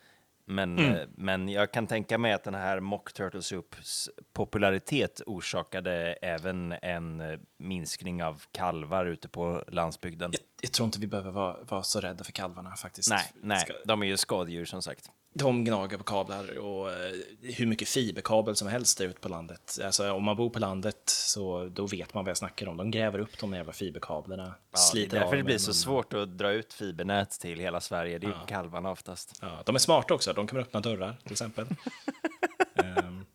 [0.46, 0.96] Men, Mm.
[0.96, 6.72] eh, men jag kan tänka mig att den här Mock Turtle Soups popularitet orsakade även
[6.72, 10.32] en eh, minskning av kalvar ute på landsbygden.
[10.34, 13.10] Jag, jag tror inte vi behöver vara, vara så rädda för kalvarna faktiskt.
[13.10, 15.10] Nej, nej, Ska- de är ju skadedjur som sagt.
[15.34, 19.80] De gnager på kablar och eh, hur mycket fiberkabel som helst där ute på landet.
[19.84, 22.78] Alltså, om man bor på landet så då vet man vad jag snackar om.
[22.78, 26.14] De gräver upp de jävla fiberkablarna, Ja, det är sliter därför det blir så svårt
[26.14, 28.20] att dra ut fibernät till hela Sverige.
[28.20, 29.40] Det är ju kalvarna oftast.
[29.42, 31.66] Ja, de är smarta också, de kan öppna dörrar till exempel.
[32.76, 33.26] Ehm,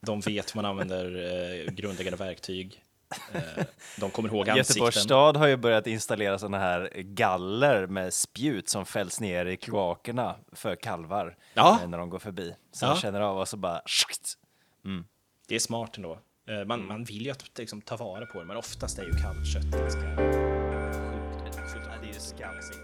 [0.00, 1.04] de vet hur man använder
[1.66, 2.84] eh, grundläggande verktyg.
[3.32, 3.64] Eh,
[4.00, 5.02] de kommer ihåg Göteborgs ansikten.
[5.02, 10.36] stad har ju börjat installera sådana här galler med spjut som fälls ner i kloakerna
[10.52, 11.78] för kalvar Ja.
[11.82, 12.54] eh, när de går förbi.
[12.72, 12.90] Så Ja.
[12.94, 13.80] de känner av och så bara...
[15.48, 16.18] Det är smart ändå.
[16.48, 19.12] Eh, man, man vill ju att liksom, ta vara på det, men oftast är ju
[19.12, 20.36] kalvkött ganska sjukt.
[22.02, 22.79] det är ju skamsigt.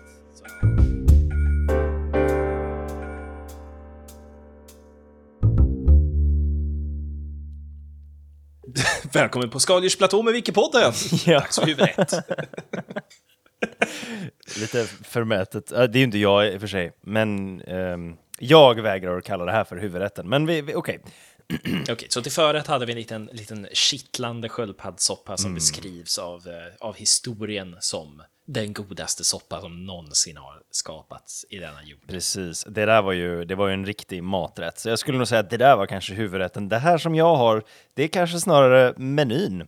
[9.12, 10.92] Välkommen på Skaldjursplatå med Wikipodden!
[11.26, 11.38] Ja.
[11.40, 12.12] Dags för huvudrätt.
[14.60, 15.66] Lite förmätet.
[15.68, 19.44] Det är ju inte jag i och för sig, men ehm, jag vägrar att kalla
[19.44, 20.28] det här för huvudrätten.
[20.28, 21.00] Men vi, vi, okej.
[21.90, 25.38] Okej, så till förrätt hade vi en liten, liten kittlande sköldpaddssoppa Mm.
[25.38, 31.58] som beskrivs av, eh, av historien som den godaste soppa som någonsin har skapats i
[31.58, 32.00] denna jord.
[32.08, 34.78] Precis, det där var ju, det var ju en riktig maträtt.
[34.78, 36.68] Så jag skulle nog säga att det där var kanske huvudrätten.
[36.68, 37.62] Det här som jag har,
[37.94, 39.60] det är kanske snarare menyn.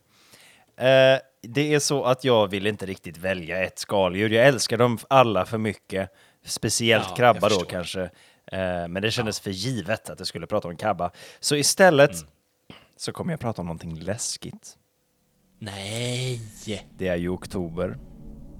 [0.76, 4.30] Eh, det är så att jag vill inte riktigt välja ett skaldjur.
[4.30, 6.10] Jag älskar dem alla för mycket.
[6.44, 8.02] Speciellt Ja, krabba då kanske.
[8.52, 11.10] Eh, men det kändes för givet att jag skulle prata om krabba.
[11.40, 12.26] Så istället Mm.
[12.96, 14.74] så kommer jag prata om någonting läskigt.
[15.58, 16.40] Nej!
[16.98, 17.98] Det är ju oktober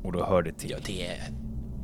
[0.09, 0.71] och då hör det till.
[0.71, 1.19] Ja, det är,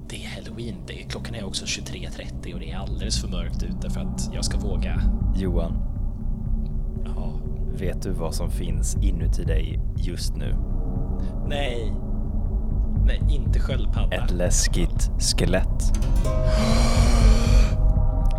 [0.09, 0.75] det är halloween.
[0.87, 4.31] Det är, klockan är också 23.30 och det är alldeles för mörkt ute för att
[4.33, 5.01] jag ska våga.
[5.37, 5.73] Johan,
[7.05, 7.33] Ja.
[7.79, 10.55] vet du vad som finns inuti dig just nu?
[11.49, 11.93] Nej.
[13.07, 14.17] Nej, inte sköldpadda.
[14.25, 15.67] Ett läskigt skelett.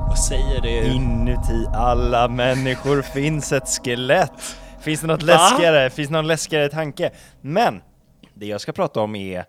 [0.07, 0.69] Vad säger du?
[0.93, 4.31] Inuti alla människor finns ett skelett.
[4.79, 5.89] Finns det något läskigare?
[5.89, 7.11] Finns det någon läskigare tanke?
[7.41, 7.81] Men
[8.33, 9.43] det jag ska prata om är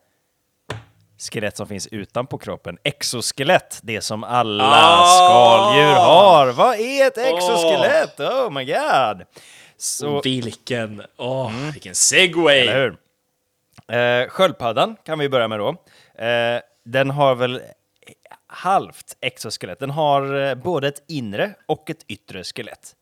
[1.18, 2.78] skelett som finns utanpå kroppen.
[2.82, 5.06] Exoskelett, det som alla Ah!
[5.06, 6.52] skaldjur har.
[6.52, 8.20] Vad är ett exoskelett?
[8.20, 9.26] Oh my god!
[9.78, 12.58] Så, Vilken, åh, vilken segway!
[12.58, 12.96] eller hur?
[13.96, 15.68] Eh, sköldpaddan kan vi börja med då.
[16.24, 17.62] Eh, den har väl
[18.46, 19.78] halvt exoskelett.
[19.78, 22.92] Den har eh, både ett inre och ett yttre skelett.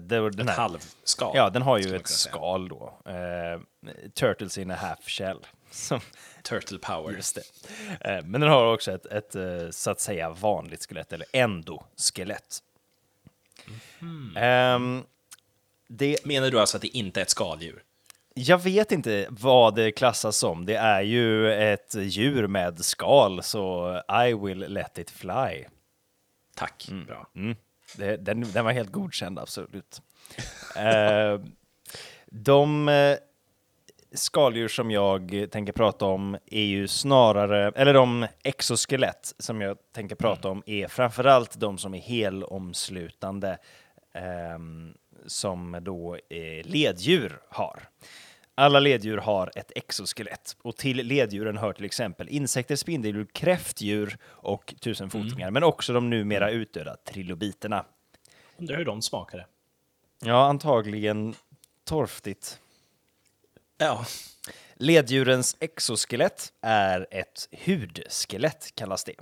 [0.00, 1.32] Det, den Ett halvskal.
[1.36, 2.92] Ja, den har ju ett skal då.
[3.06, 3.60] Eh,
[4.14, 5.38] turtles in a half shell.
[5.70, 6.00] Som,
[6.42, 7.12] Turtle power.
[7.12, 7.42] just det.
[8.10, 12.58] Eh, Men den har också ett, ett eh, så att säga vanligt skelett, eller endoskelett.
[14.36, 15.02] Ehm,
[15.88, 17.82] det, Menar du alltså att det inte är ett skaldjur?
[18.34, 20.66] jag vet inte vad det klassas som.
[20.66, 23.96] Det är ju ett djur med skal, så
[24.28, 25.64] I will let it fly.
[26.54, 26.88] Tack.
[27.06, 27.30] Bra.
[27.36, 27.56] Mm.
[27.96, 30.02] Det, den, den var helt godkänd, absolut.
[30.76, 31.40] eh,
[32.26, 33.16] de eh,
[34.14, 40.16] skaldjur som jag tänker prata om är ju snarare, eller de exoskelett som jag tänker
[40.16, 43.58] prata om är framförallt de som är helomslutande,
[44.14, 44.94] ehm,
[45.26, 47.82] som då eh, leddjur har.
[48.54, 54.74] Alla leddjur har ett exoskelett och till leddjuren hör till exempel insekter, spindeldjur, kräftdjur och
[54.80, 57.84] tusenfotingar, men också de numera utdöda trilobiterna.
[58.56, 59.46] Undrar hur de smakade.
[60.24, 61.34] Ja, antagligen
[61.84, 62.61] torftigt.
[63.82, 64.04] Ja.
[64.76, 69.14] Leddjurens exoskelett är ett hudskelett, kallas det.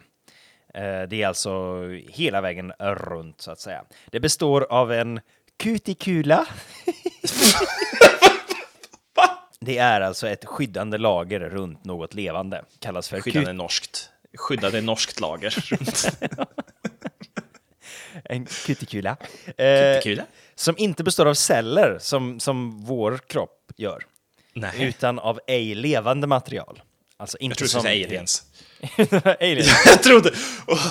[0.75, 3.85] Eh, Det är alltså hela vägen runt, så att säga.
[4.11, 5.21] Det består av en
[5.57, 6.47] kutikula.
[9.63, 12.65] Det är alltså ett skyddande lager runt något levande.
[12.79, 14.11] Kallas för Skyddande norskt.
[14.39, 15.55] Skyddade norskt lager.
[18.25, 19.17] en kutikula.
[19.57, 20.23] Eh, Kul.
[20.55, 24.05] som inte består av celler, som, som vår kropp gör.
[24.61, 24.85] Nej.
[24.85, 26.83] Utan av ej levande material.
[27.17, 28.45] Alltså inte Jag tror du skulle säga aliens.
[29.41, 29.83] aliens.
[29.87, 30.31] Jag trodde...
[30.67, 30.87] Åh.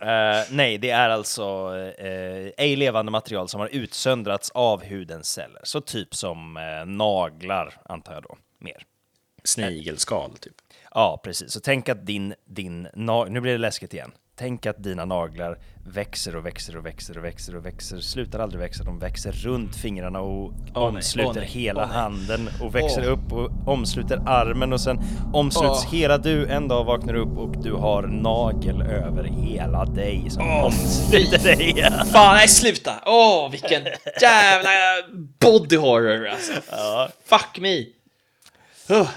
[0.00, 5.60] Eh, nej, det är alltså uh, ej levande material som har utsöndrats av hudens celler.
[5.64, 8.82] Så typ som eh, naglar, antar jag då, mer.
[9.44, 10.54] Snigelskal, typ.
[10.94, 11.52] Ja, precis.
[11.52, 14.12] Så tänk att din, din na- nu blir det läskigt igen.
[14.38, 18.60] Tänk att dina naglar växer och växer och växer och växer och växer, slutar aldrig
[18.60, 21.96] växa, de växer runt fingrarna och nej, omsluter nej, hela nej.
[21.96, 25.00] handen och växer upp och omsluter armen och sen
[25.32, 26.46] omsluts hela du.
[26.46, 31.90] En dag vaknar du upp och du har nagel över hela dig som omsluter dig.
[32.12, 32.92] Fan, nej sluta!
[33.06, 33.82] Åh, vilken
[34.20, 34.70] jävla
[35.40, 36.52] body horror alltså.
[37.24, 37.78] Fuck me!
[38.90, 39.08] Uh.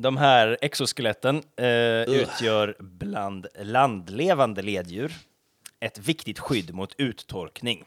[0.00, 5.12] De här exoskeletten eh, utgör bland landlevande leddjur
[5.80, 7.84] ett viktigt skydd mot uttorkning.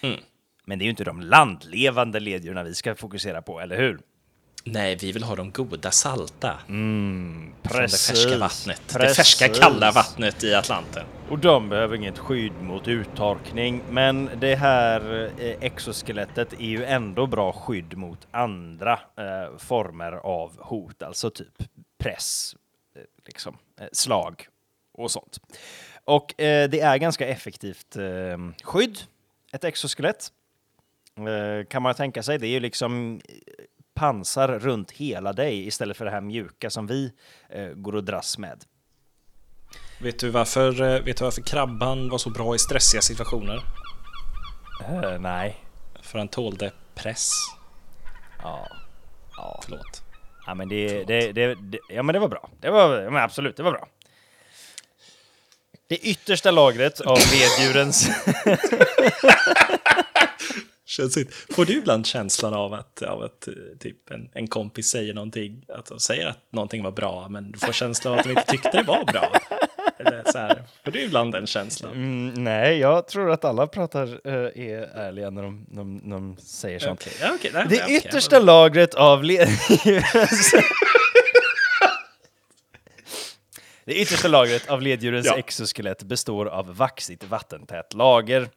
[0.00, 0.20] Mm.
[0.64, 3.98] Men det är ju inte de landlevande leddjuren vi ska fokusera på, eller hur?
[4.72, 6.58] Nej, vi vill ha de goda salta.
[6.66, 8.82] Från det Precis, färska vattnet.
[8.86, 9.16] Det precis.
[9.16, 11.06] färska kalla vattnet i Atlanten.
[11.28, 17.26] Och de behöver inget skydd mot uttorkning, men det här eh, exoskelettet är ju ändå
[17.26, 21.62] bra skydd mot andra eh, former av hot, alltså typ
[21.98, 22.56] press,
[22.96, 24.48] eh, liksom, eh, slag
[24.92, 25.38] och sånt.
[26.04, 28.98] Och eh, det är ganska effektivt eh, skydd,
[29.52, 30.32] ett exoskelett.
[31.68, 32.38] Kan man tänka sig.
[32.38, 33.20] Det är ju liksom
[33.98, 37.12] pansar runt hela dig istället för det här mjuka som vi
[37.48, 38.64] eh, går och dras med.
[40.00, 43.62] Vet du, varför, eh, vet du varför krabban var så bra i stressiga situationer?
[44.88, 45.56] Eh, nej.
[46.02, 47.30] För han tålde press.
[48.42, 48.68] Ja.
[49.36, 49.60] Ja.
[49.64, 50.02] Förlåt.
[50.46, 52.50] Ja, men det, det, det, det, ja, men det var bra.
[52.60, 53.88] Det var ja, men absolut, det var bra.
[55.88, 58.08] Det yttersta lagret av leddjurens...
[60.88, 61.32] Känns inte.
[61.50, 65.64] Får du ibland känslan av att, av att eh, typ en, en kompis säger någonting,
[65.68, 68.44] att de säger att någonting var bra, men du får känslan av att de inte
[68.46, 69.32] tyckte det var bra?
[69.98, 71.92] Eller så här, får du ibland den känslan?
[71.92, 74.32] Mm, nej, jag tror att alla pratar eh,
[74.68, 77.08] är ärliga när de, de, de säger sånt.
[77.20, 80.54] Ja, okej, nej, Det okej, yttersta lagret av leddjurens...
[83.84, 85.36] Det yttersta lagret av leddjurens Ja.
[85.38, 88.48] exoskelett består av vaxigt vattentätt lager.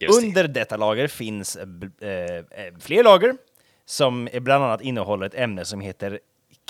[0.00, 0.26] Just det.
[0.26, 1.66] Under detta lager finns eh,
[2.00, 3.36] eh, eh, fler lager
[3.84, 6.20] som bland annat innehåller ett ämne som heter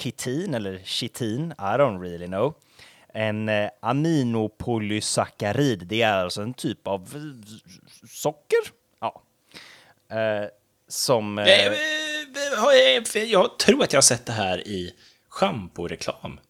[0.00, 2.54] kitin eller chitin, I don't really know.
[3.14, 7.20] En eh, aminopolysackarid, det är alltså en typ av eh,
[8.08, 8.58] socker.
[9.00, 9.22] Ja.
[10.16, 10.44] Eh,
[10.88, 11.38] som...
[11.38, 11.72] Eh, eh,
[13.30, 14.94] Jag tror att jag har sett det här i
[15.28, 16.40] schamporeklam.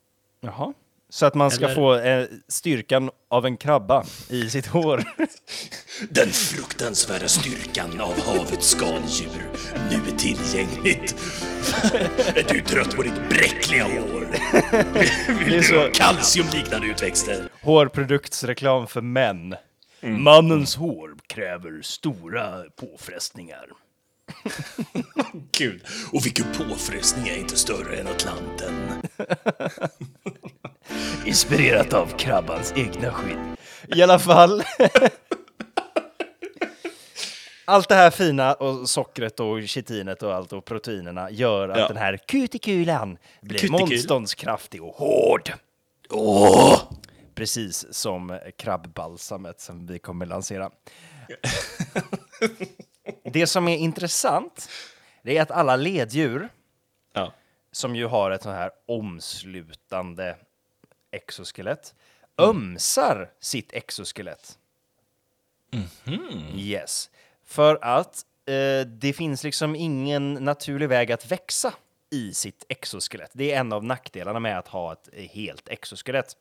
[0.41, 0.73] Jaha.
[1.11, 5.05] Så att man ska Eller- få eh, styrkan av en krabba i sitt hår.
[6.11, 9.43] Den fruktansvärda styrkan av havets skaldjur
[9.91, 11.15] nu är tillgängligt.
[12.37, 14.27] är du trött på ditt bräckliga hår?
[15.39, 17.49] Vill Det är du ha så- kalciumliknande utväxter?
[17.63, 19.55] Hårproduktsreklam för män.
[20.03, 23.67] Mannens hår kräver stora påfrestningar.
[25.59, 28.73] Gud, och vilken påfrestning är inte större än Atlanten?
[31.27, 33.57] Inspirerat av krabbans egna skinn.
[33.97, 34.63] I alla fall.
[37.65, 41.89] allt det här fina och sockret och kitinet och allt och proteinerna gör att Ja.
[41.89, 43.81] den här kutikulan blir Kutikul.
[43.81, 45.53] motståndskraftig och hård.
[46.11, 46.79] Åh!
[47.35, 50.71] Precis som krabbbalsamet som vi kommer lansera.
[53.33, 54.69] det som är intressant
[55.23, 56.49] det är att alla leddjur
[57.13, 57.33] Ja.
[57.73, 60.37] som ju har ett sånt här omslutande
[61.11, 61.95] exoskelett
[62.39, 64.59] ömsar sitt exoskelett.
[66.55, 67.11] Yes.
[67.45, 71.73] För att eh, det finns liksom ingen naturlig väg att växa
[72.11, 73.31] i sitt exoskelett.
[73.35, 76.37] Det är en av nackdelarna med att ha ett helt exoskelett.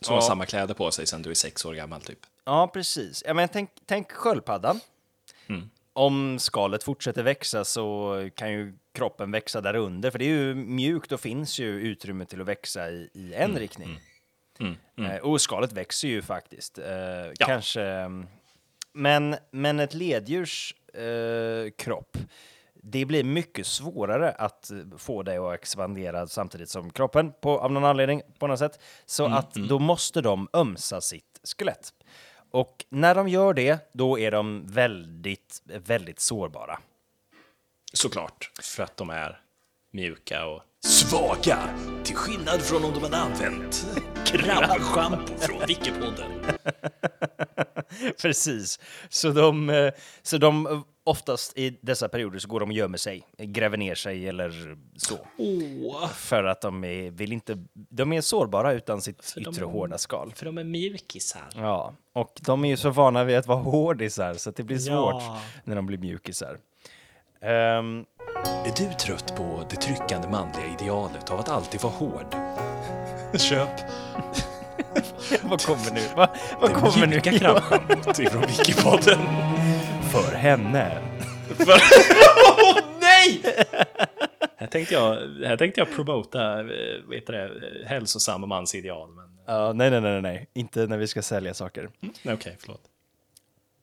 [0.00, 0.28] Som har Ja.
[0.28, 2.18] samma kläder på sig sen du är sex år gammal typ.
[2.44, 3.22] Ja, precis.
[3.26, 4.80] Ja, men tänk, tänk sköldpaddan.
[5.96, 10.54] Om skalet fortsätter växa så kan ju kroppen växa där under, för det är ju
[10.54, 14.00] mjukt och finns ju utrymme till att växa i, i en riktning.
[15.10, 16.78] Eh, och skalet växer ju faktiskt.
[16.78, 16.84] Eh,
[17.38, 17.82] Kanske...
[17.82, 18.26] mm,
[18.92, 22.16] Men, men ett leddjurs eh, kropp,
[22.74, 27.84] det blir mycket svårare att få det att expandera samtidigt som kroppen, på, av någon
[27.84, 28.80] anledning, på något sätt.
[29.06, 31.92] Så att då måste de ömsa sitt skelett.
[32.50, 36.78] Och när de gör det, då är de väldigt, väldigt sårbara.
[37.92, 38.50] Såklart.
[38.62, 39.40] För att de är
[39.92, 40.62] mjuka och...
[40.84, 41.58] Svaga,
[42.04, 43.86] till skillnad från om de hade använt
[44.24, 46.30] krabbschampo från Wikipodden.
[48.22, 48.80] Precis.
[49.08, 49.92] Så de, eh,
[50.22, 54.28] så de oftast i dessa perioder så går de och gömmer sig, gräver ner sig
[54.28, 55.18] eller så.
[55.38, 56.08] Åh!
[56.08, 59.98] För att de är, vill inte, de är sårbara utan sitt de yttre är- hårda
[59.98, 60.32] skal.
[60.34, 61.42] För de är mjukisar.
[61.54, 64.78] Ja, och de är ju så vana vid att vara hårdisar så att det blir
[64.78, 65.40] svårt Ja.
[65.64, 66.58] när de blir mjukisar.
[67.40, 68.04] Ehm,
[68.64, 72.36] Är du trött på det tryckande manliga idealet av att alltid vara hård?
[73.40, 73.68] Köp
[75.42, 76.00] vad kommer nu?
[76.60, 77.06] Vad, kommer nu?
[77.06, 79.18] mjuka krabbschampot ifrån Wikipodden.
[80.16, 81.02] För henne.
[82.58, 83.42] Åh nej!
[84.56, 85.14] Här tänkte jag,
[85.46, 86.66] här tänkte jag promota eh,
[87.12, 89.10] heter det, eh, hälsosamma mansideal.
[89.10, 91.90] Men Ja, nej, nej, nej, nej, inte när vi ska sälja saker.
[92.22, 92.80] nej, okej, förlåt.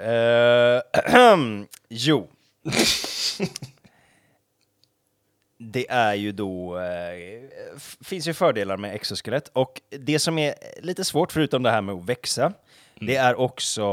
[0.02, 2.28] Uh, jo.
[5.58, 7.44] Det är ju då, eh,
[8.04, 11.96] finns ju fördelar med exoskelett och det som är lite svårt förutom det här med
[11.96, 12.54] att växa,
[12.96, 13.84] det är också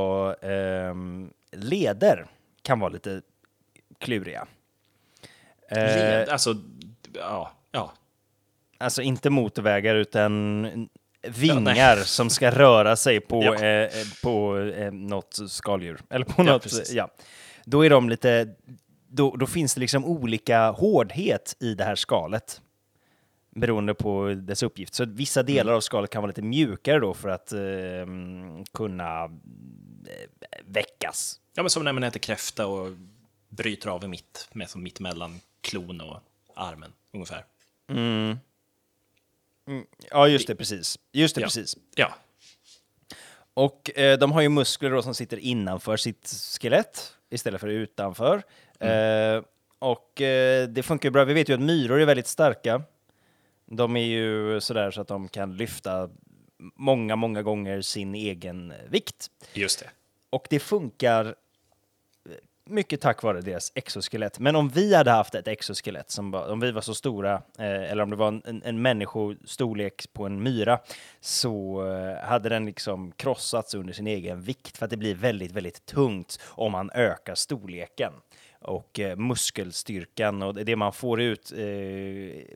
[0.42, 2.26] ehm, leder
[2.62, 3.22] kan vara lite
[4.00, 4.46] kluriga.
[5.70, 6.54] Eh, Led, alltså,
[7.14, 7.92] ja, ja.
[8.78, 10.62] Alltså inte motorvägar utan
[11.28, 13.54] vingar som ska röra sig på, Ja.
[13.54, 16.00] eh, eh, på eh, något skaldjur.
[16.10, 16.92] Eller på Ja, något, precis.
[16.92, 17.08] ja.
[17.64, 18.48] Då är de lite,
[19.08, 22.60] då, då finns det liksom olika hårdhet i det här skalet.
[23.60, 24.94] Beroende på dess uppgift.
[24.94, 25.54] Så vissa Mm.
[25.54, 27.60] delar av skalet kan vara lite mjukare då för att eh,
[28.74, 29.30] kunna eh,
[30.64, 31.40] väckas.
[31.54, 32.92] ja, men som när man äter kräfta och
[33.48, 36.20] bryter av i mitt, med som mitt mellan klon och
[36.54, 37.44] armen, ungefär.
[40.10, 40.98] Ja, just det, precis.
[41.12, 41.46] Just det, Ja.
[41.46, 41.76] precis.
[41.94, 42.14] Ja,
[43.54, 46.28] Och eh, de har ju muskler då som sitter innanför sitt
[46.60, 48.42] skelett istället för utanför.
[48.80, 49.42] Eh,
[49.78, 51.24] och eh, det funkar ju bra.
[51.24, 52.82] Vi vet ju att myror är väldigt starka.
[53.70, 56.10] De är ju sådär så att de kan lyfta
[56.74, 59.30] många, många gånger sin egen vikt.
[59.52, 59.90] just det.
[60.30, 61.34] Och det funkar
[62.70, 64.38] mycket tack vare deras exoskelett.
[64.38, 67.90] Men om vi hade haft ett exoskelett, som var, om vi var så stora, eh,
[67.90, 70.78] eller om det var en, en, en människostorlek på en myra,
[71.20, 75.52] så eh, hade den liksom krossats under sin egen vikt, för att det blir väldigt,
[75.52, 78.12] väldigt tungt om man ökar storleken.
[78.60, 82.54] Och eh, muskelstyrkan och det man får ut eh,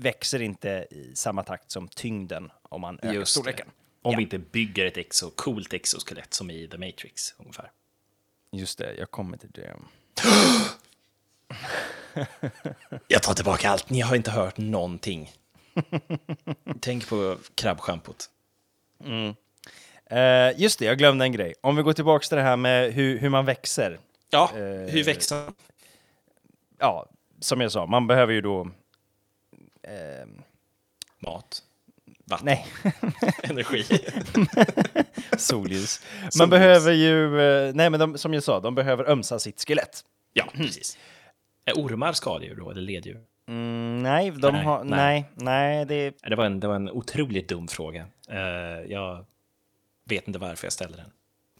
[0.00, 3.66] växer inte i samma takt som tyngden om man ökar Just storleken.
[3.66, 3.72] det.
[4.08, 4.16] Om Ja.
[4.16, 7.70] vi inte bygger ett exo, coolt exoskelett som i The Matrix, ungefär.
[8.52, 9.76] Just det, jag kommer till det.
[13.08, 15.30] Jag tar tillbaka allt, ni har inte hört någonting.
[16.80, 18.30] Tänk på krabbschampot.
[20.06, 21.54] Eh, just det, jag glömde en grej.
[21.60, 23.98] Om vi går tillbaka till det här med hur, hur man växer.
[24.30, 24.60] Ja, Eh,
[24.92, 25.54] hur växer man?
[26.78, 27.06] Ja,
[27.40, 28.70] som jag sa, man behöver ju då...
[29.82, 30.26] Eh,
[31.18, 31.62] Mat,
[32.24, 32.66] vatten, nej,
[33.42, 33.84] energi.
[35.38, 36.02] solljus.
[36.22, 36.50] Man Solljus.
[36.50, 37.40] behöver ju...
[37.40, 40.04] Eh, nej, men de, som jag sa, de behöver ömsa sitt skelett.
[40.32, 40.98] Ja, precis.
[41.64, 43.20] Är ormar skaldjur då, eller leddjur?
[43.48, 44.84] Mm, nej, de Nej, har...
[44.84, 45.24] nej.
[45.34, 46.14] Nej, nej, det...
[46.30, 48.06] Det var en, det var en otroligt dum fråga.
[48.28, 48.38] Eh,
[48.88, 49.24] jag
[50.08, 51.10] vet inte varför jag ställer den.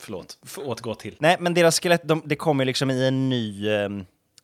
[0.01, 1.17] Förlåt, får återgå till.
[1.19, 3.89] Nej, men deras skelett, de, det kommer liksom i en ny, eh,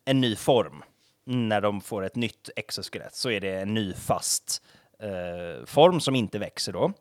[0.05, 0.83] en ny form.
[1.27, 4.61] När de får ett nytt exoskelett så är det en ny fast
[4.99, 6.93] eh, form som inte växer då.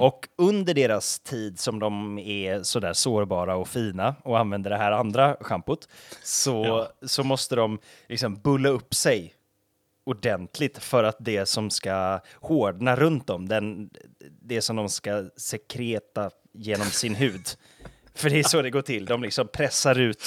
[0.00, 4.92] Och under deras tid som de är sådär sårbara och fina och använder det här
[4.92, 5.88] andra schampot
[6.22, 9.34] så, så måste de liksom bulla upp sig
[10.04, 13.90] ordentligt för att det som ska hårdna runt dem, den,
[14.42, 17.48] det som de ska sekreta genom sin hud.
[18.14, 19.04] För det är så det går till.
[19.04, 20.22] De liksom pressar ut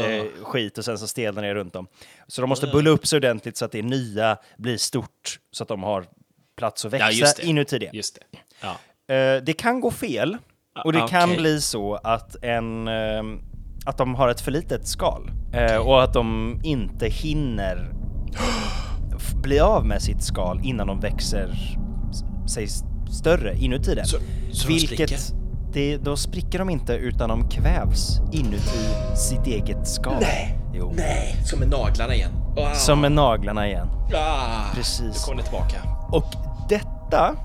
[0.00, 1.86] eh, skit och sen så stelnar det runt dem.
[2.26, 5.68] Så de måste bulla upp sig ordentligt så att det nya blir stort så att
[5.68, 6.04] de har
[6.56, 7.42] plats att växa just det.
[7.46, 7.90] inuti det.
[7.92, 8.38] Just det.
[8.60, 8.70] Ja.
[9.14, 10.36] Eh, det kan gå fel
[10.84, 11.40] och det Ah, kan okej.
[11.40, 13.22] bli så att, en, eh,
[13.86, 17.92] att de har ett för litet skal eh, och att de inte hinner
[19.42, 21.54] bli av med sitt skal innan de växer
[22.48, 22.66] sig
[23.20, 24.04] större inuti det.
[24.06, 24.18] Så-
[24.52, 25.16] så spricker?
[25.72, 28.78] Det, då spricker de inte utan de kvävs inuti
[29.16, 30.20] sitt eget skal.
[30.20, 30.58] Nej.
[30.74, 30.92] Jo.
[30.96, 32.30] Nej, som med naglarna igen.
[32.56, 32.74] Ah.
[32.74, 33.88] Som med naglarna igen.
[34.14, 34.74] Ah.
[34.74, 35.00] Precis.
[35.00, 35.76] Nu kommer det tillbaka.
[36.12, 36.24] Och
[36.68, 37.36] detta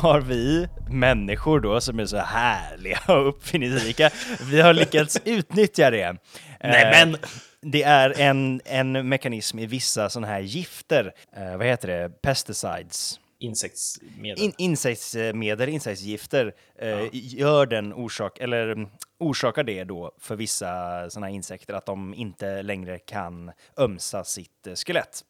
[0.00, 4.10] har vi människor då som är så härliga och uppfinningsrika.
[4.50, 6.16] Vi har lyckats utnyttja det.
[6.64, 7.16] Nej, Eh, men-
[7.62, 11.12] Det är en, en mekanism i vissa sådana här gifter.
[11.36, 12.22] Eh, vad heter det?
[12.22, 13.18] Pesticides.
[13.38, 14.44] Insektsmedel.
[14.44, 21.30] In, insektsmedel, insektsgifter, eh, gör den orsak, eller mm, orsakar det då för vissa sådana
[21.30, 25.24] insekter att de inte längre kan ömsa sitt eh, skelett.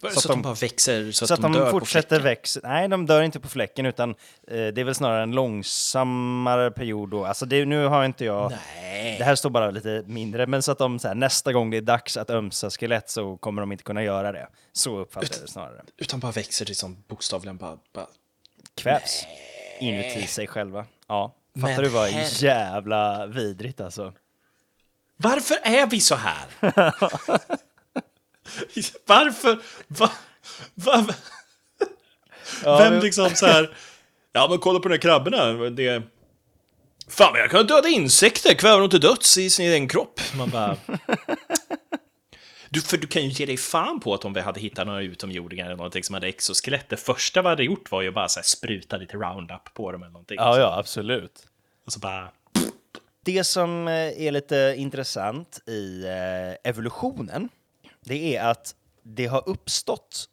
[0.00, 2.24] Så, att att de, de- bara växer så, Så att, de, dör fortsätter på fläcken.
[2.24, 2.60] växa.
[2.62, 4.14] Nej, de dör inte på fläcken, utan eh,
[4.46, 7.24] det är väl snarare en långsammare period då.
[7.24, 8.50] Alltså det, nu har inte jag...
[8.82, 9.18] Nej.
[9.18, 11.76] Det här står bara lite mindre, men så att de så här, nästa gång det
[11.76, 14.48] är dags att ömsa skelett så kommer de inte kunna göra det.
[14.72, 15.82] Så uppfattar jag det snarare.
[15.96, 17.78] Utan bara växer till som bokstavligen bara...
[17.94, 18.06] bara
[18.74, 19.26] Kvävs
[19.80, 20.86] inuti sig själva.
[21.08, 21.34] Ja.
[21.54, 24.12] Fattar Men du vad herre- jävla vidrigt alltså?
[25.16, 26.44] Varför är vi så här?
[29.06, 29.58] Varför?
[29.88, 30.10] Va,
[30.74, 31.06] va,
[32.64, 33.76] Vem men- liksom så här...
[34.32, 35.52] Ja, men kolla på de här krabborna.
[35.70, 36.02] Det...
[37.08, 40.20] Fan, men jag kan döda insekter, kväva dem till döds i sin egen kropp.
[40.38, 40.76] Man bara...
[42.70, 45.02] Du, för du kan ju ge dig fan på att om vi hade hittat några
[45.02, 48.40] utomjordingar eller någonting som hade exoskelett, det första vi hade gjort var ju bara så
[48.40, 50.36] här spruta lite roundup på dem eller någonting.
[50.40, 51.46] Ja, ja, absolut.
[51.86, 52.30] Och så bara...
[53.24, 53.94] Det som eh,
[54.26, 57.48] är lite intressant i eh, evolutionen,
[58.06, 60.28] det är att det har uppstått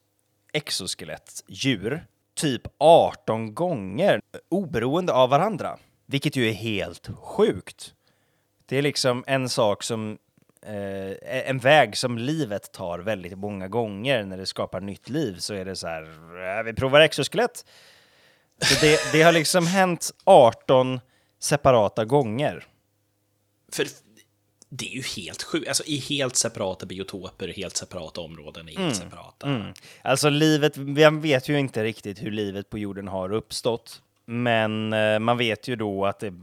[0.53, 2.05] exoskelettdjur
[2.35, 7.93] typ 18 gånger oberoende av varandra, vilket ju är helt sjukt.
[8.65, 10.17] Det är liksom en sak som
[10.61, 15.53] eh, en väg som livet tar väldigt många gånger när det skapar nytt liv så
[15.53, 16.03] är det så här,
[16.59, 17.65] äh, vi provar exoskelett.
[18.61, 20.99] Så det, det har liksom hänt 18
[21.39, 22.65] separata gånger.
[23.71, 23.87] För
[24.75, 25.67] det är ju helt sjukt.
[25.67, 29.47] Alltså i helt separata biotoper, helt separata områden, i helt separata...
[30.01, 34.01] Alltså livet, vi vet ju inte riktigt hur livet på jorden har uppstått.
[34.25, 36.33] Men eh, man vet ju då att det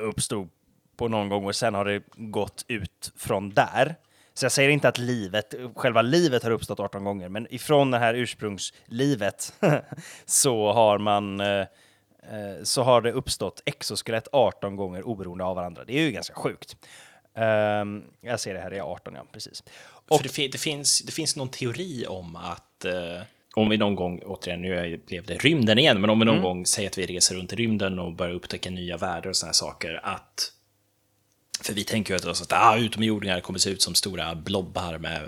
[0.00, 0.48] uppstod
[0.96, 3.94] på någon gång och sen har det gått ut från där.
[4.34, 7.98] Så jag säger inte att livet, själva livet har uppstått 18 gånger, men ifrån det
[7.98, 9.52] här ursprungslivet
[10.26, 11.60] så har man eh,
[12.30, 15.84] eh, så har det uppstått exoskelett 18 gånger oberoende av varandra.
[15.84, 16.76] Det är ju ganska sjukt.
[17.36, 19.62] Ehm, jag ser det här, det är 18, ja, precis.
[20.08, 23.22] För det, fin- det, finns, det finns någon teori om att eh,
[23.54, 26.66] om vi någon gång, återigen, nu blev det rymden igen, men om vi någon gång
[26.66, 30.00] säger att vi reser runt i rymden och börjar upptäcka nya världar och sådana saker,
[30.02, 30.52] att
[31.60, 35.22] för vi tänker ju att, att ah, utomjordingar kommer se ut som stora blobbar med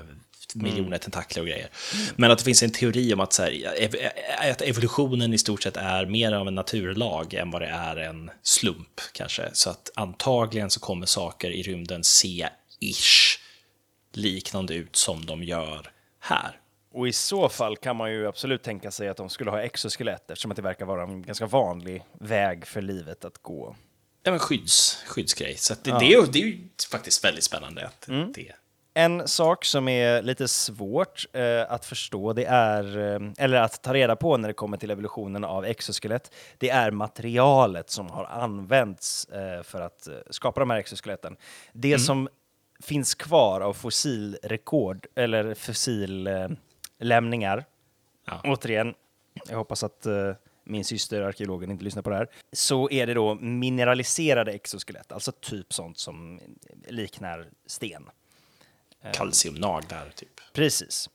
[0.54, 1.68] miljoner tentakler och grejer.
[2.16, 4.10] Men att det finns en teori om att, så här, ev-
[4.52, 8.30] att evolutionen i stort sett är mer av en naturlag än vad det är en
[8.42, 9.50] slump kanske.
[9.52, 12.48] Så att antagligen så kommer saker i rymden se
[12.80, 13.38] ish
[14.12, 15.90] liknande ut som de gör
[16.20, 16.60] här.
[16.92, 20.30] Och i så fall kan man ju absolut tänka sig att de skulle ha exoskelett
[20.30, 23.76] eftersom att det verkar vara en ganska vanlig väg för livet att gå.
[24.22, 25.56] Ja, men skydds, skyddsgrej.
[25.56, 28.52] Så det, det, är, det är ju faktiskt väldigt spännande att det...
[28.98, 33.94] En sak som är lite svårt eh, att förstå, det är, eh, eller att ta
[33.94, 39.24] reda på när det kommer till evolutionen av exoskelett, det är materialet som har använts
[39.24, 41.36] eh, för att eh, skapa de här exoskeletten.
[41.72, 42.28] Det som
[42.82, 47.64] finns kvar av fossilrekord, eller fossillämningar,
[48.26, 48.40] Ja.
[48.44, 48.94] återigen,
[49.48, 50.32] jag hoppas att eh,
[50.64, 55.32] min syster, arkeologen, inte lyssnar på det här, så är det då mineraliserade exoskelett, alltså
[55.32, 56.40] typ sånt som
[56.88, 58.10] liknar sten.
[59.12, 60.40] Kalciumnaglar, typ.
[60.52, 61.10] Precis.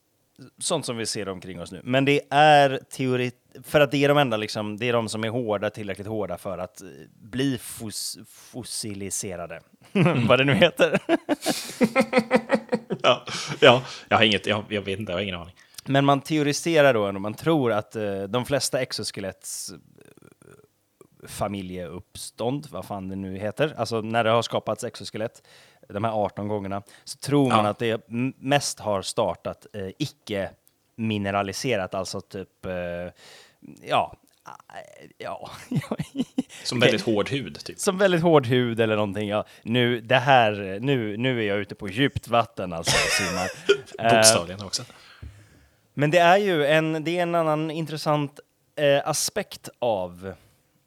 [0.57, 1.81] Sånt som vi ser omkring oss nu.
[1.83, 3.31] Men det är teori...
[3.63, 6.37] För att det är de enda liksom, det är de som är hårda, tillräckligt hårda
[6.37, 6.87] för att eh,
[7.21, 9.61] bli fos, fossiliserade.
[10.27, 10.99] Vad det nu heter.
[13.05, 13.25] Ja,
[13.59, 15.55] ja jag, har inget, jag, jag vet inte, jag har ingen aning.
[15.85, 19.47] Men man teoriserar då, och man tror att eh, de flesta exoskelett
[21.27, 25.43] familjeuppstånd, vad fan det nu heter, alltså när det har skapats exoskelett,
[25.89, 27.71] de här 18 gångerna, så tror man Ja.
[27.71, 28.01] att det
[28.39, 30.49] mest har startat eh, icke
[30.95, 32.73] mineraliserat, alltså typ, eh,
[33.81, 34.15] ja,
[34.47, 35.49] eh, ja,
[36.63, 37.79] Som väldigt hård hud, typ.
[37.79, 39.27] som väldigt hård hud eller någonting.
[39.29, 43.23] Ja, nu, det här, nu, nu är jag ute på djupt vatten alltså.
[43.99, 44.83] Eh, Bokstavligen också.
[45.93, 48.39] men det är ju en, det är en annan intressant
[48.75, 50.33] eh, aspekt av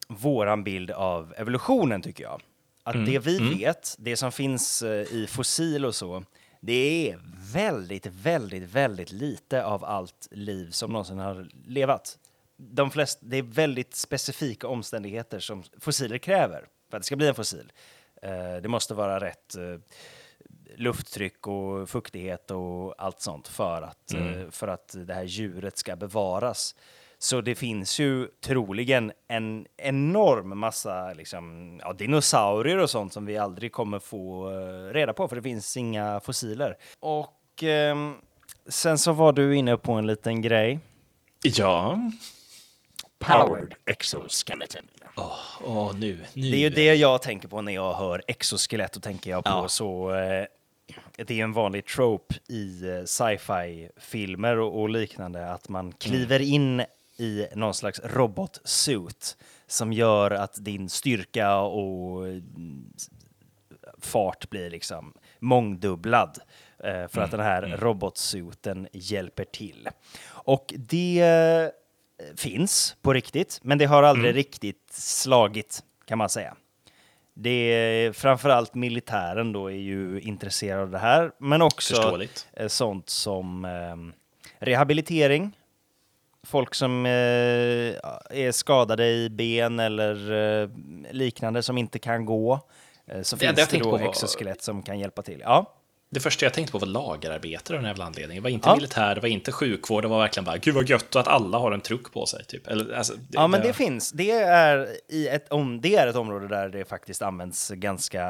[0.07, 2.41] våran bild av evolutionen, tycker jag.
[2.87, 6.23] Att det vi vet, det som finns eh, i fossil och så,
[6.59, 7.19] det är
[7.53, 12.17] väldigt, väldigt, väldigt lite av allt liv som någonsin har levat.
[12.57, 17.27] De flesta, det är väldigt specifika omständigheter som fossiler kräver för att det ska bli
[17.27, 17.71] en fossil.
[18.21, 19.79] Eh, det måste vara rätt eh,
[20.75, 25.95] lufttryck och fuktighet och allt sånt för att, eh, för att det här djuret ska
[25.95, 26.75] bevaras.
[27.19, 33.37] Så det finns ju troligen en enorm massa liksom, ja, dinosaurier och sånt som vi
[33.37, 36.77] aldrig kommer få eh, reda på, för det finns inga fossiler.
[36.99, 38.15] Och ehm,
[38.67, 40.79] sen så var du inne på en liten grej.
[41.43, 41.99] Ja.
[43.19, 44.83] Powered exoskeleton.
[45.63, 46.19] Åh, nu.
[46.33, 46.51] nu.
[46.51, 49.49] Det är ju det jag tänker på när jag hör exoskelett, och tänker jag på
[49.49, 49.67] Ja.
[49.67, 50.15] så...
[50.15, 50.45] Eh,
[51.15, 56.83] det är en vanlig trope i eh, sci-fi-filmer och, och liknande, att man kliver in
[57.17, 59.37] i någon slags robotsuit
[59.67, 62.41] som gör att din styrka och eh,
[63.99, 66.37] fart blir liksom mångdubblad
[66.83, 69.89] eh, för att den här robotsuiten hjälper till.
[70.27, 76.55] Och det eh, finns på riktigt, men det har aldrig riktigt slagit kan man säga.
[77.33, 82.47] Det är framförallt militären då är ju intresserad av det här, men också Förståeligt.
[82.67, 83.95] sånt som eh,
[84.65, 85.57] rehabilitering.
[86.47, 90.31] Folk som eh, är skadade i ben eller
[90.63, 90.69] eh,
[91.11, 92.53] liknande som inte kan gå.
[93.07, 95.39] Eh, så Det finns det tänkte då var- exoskelett som kan hjälpa till.
[95.45, 95.73] Ja,
[96.09, 98.43] Det första jag tänkte på var lagerarbetare av den jävla anledningen.
[98.43, 98.75] Det var inte Ja.
[98.75, 101.71] militär, det var inte sjukvård, det var verkligen bara gud vad gött att alla har
[101.71, 102.45] en truck på sig.
[102.45, 102.67] Typ.
[102.67, 104.11] Eller, alltså, det, ja men det finns.
[104.11, 108.25] Det är, i ett, om, det är ett område där det faktiskt används ganska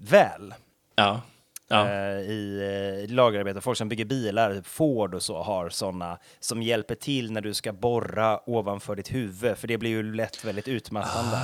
[0.00, 0.54] väl.
[0.96, 1.20] Ja.
[1.68, 1.88] Ja.
[1.88, 3.60] eh, i eh, lagerarbete.
[3.60, 7.54] Folk som bygger bilar, typ Ford och så, har sådana som hjälper till när du
[7.54, 11.36] ska borra ovanför ditt huvud, för det blir ju lätt väldigt utmattande.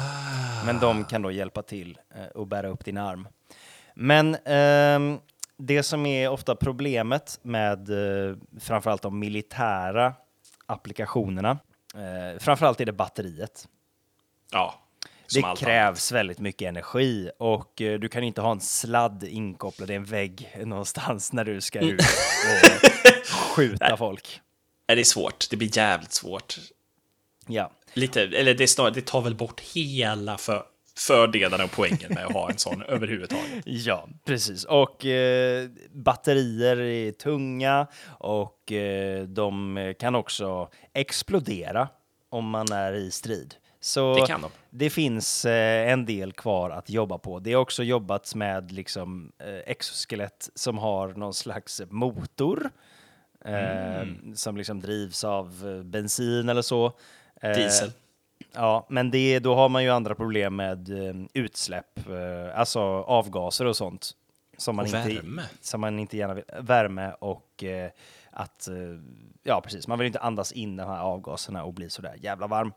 [0.66, 3.28] Men de kan då hjälpa till eh, och bära upp din arm.
[3.94, 5.18] Men ehm,
[5.56, 10.14] det som är ofta problemet med eh, framförallt de militära
[10.66, 11.58] applikationerna,
[11.94, 13.68] eh, framförallt är det batteriet.
[14.52, 14.81] ja.
[15.34, 19.94] Det krävs väldigt mycket energi och eh, du kan inte ha en sladd inkopplad i
[19.94, 24.26] en vägg någonstans när du ska ut och skjuta folk.
[24.26, 24.40] annat.
[24.88, 26.58] Nej, det är svårt, det blir jävligt svårt.
[27.46, 27.70] Ja.
[27.94, 30.62] Lite, eller det, snarare, det tar väl bort hela för,
[30.96, 33.62] fördelarna och poängen med att ha en sån överhuvudtaget.
[33.64, 34.64] ja, precis.
[34.64, 37.86] Och eh, batterier är tunga
[38.18, 41.88] och eh, de kan också explodera
[42.30, 43.54] om man är i strid.
[43.84, 44.50] Så Det kan de.
[44.70, 47.38] det finns eh, en del kvar att jobba på.
[47.38, 52.70] Det har också jobbats med liksom, eh, exoskelett som har någon slags motor
[53.44, 54.36] eh, Mm.
[54.36, 56.92] som liksom drivs av eh, bensin eller så.
[57.42, 57.90] Eh, Diesel.
[58.54, 61.98] Ja, men det, då har man ju andra problem med eh, utsläpp,
[62.54, 64.10] alltså avgaser och sånt.
[64.56, 65.42] Som man, Och inte, värme.
[65.60, 66.44] som man inte gärna vill.
[66.60, 67.64] Värme och
[68.30, 68.68] att,
[69.42, 72.72] ja precis, man vill inte andas in de här avgaserna och bli sådär jävla varm.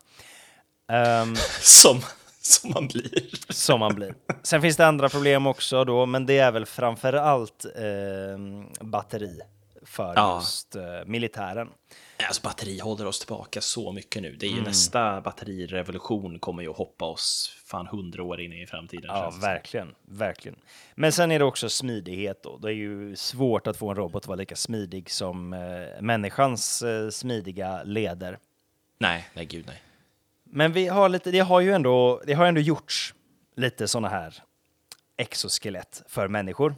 [0.88, 2.00] Ehm, Som,
[2.40, 3.52] som man blir.
[3.52, 4.14] som man blir.
[4.42, 9.40] Sen finns det andra problem också då, men det är väl framför allt eh, batteri
[9.82, 10.36] för Ja.
[10.40, 11.68] just eh, militären.
[12.28, 14.36] Alltså batteri håller oss tillbaka så mycket nu.
[14.36, 14.64] Det är ju Mm.
[14.64, 19.04] nästa batterirevolution kommer ju att hoppa oss fan hundra år in i framtiden.
[19.08, 20.58] Ja, verkligen, verkligen.
[20.94, 22.56] Men sen är det också smidighet då.
[22.58, 26.82] Det är ju svårt att få en robot att vara lika smidig som eh, människans
[26.82, 28.38] eh, smidiga leder.
[28.98, 29.82] Nej, nej gud nej.
[30.50, 33.14] Men vi har lite, det har ju ändå, det har ändå gjorts
[33.56, 34.42] lite sådana här
[35.16, 36.74] exoskelett för människor.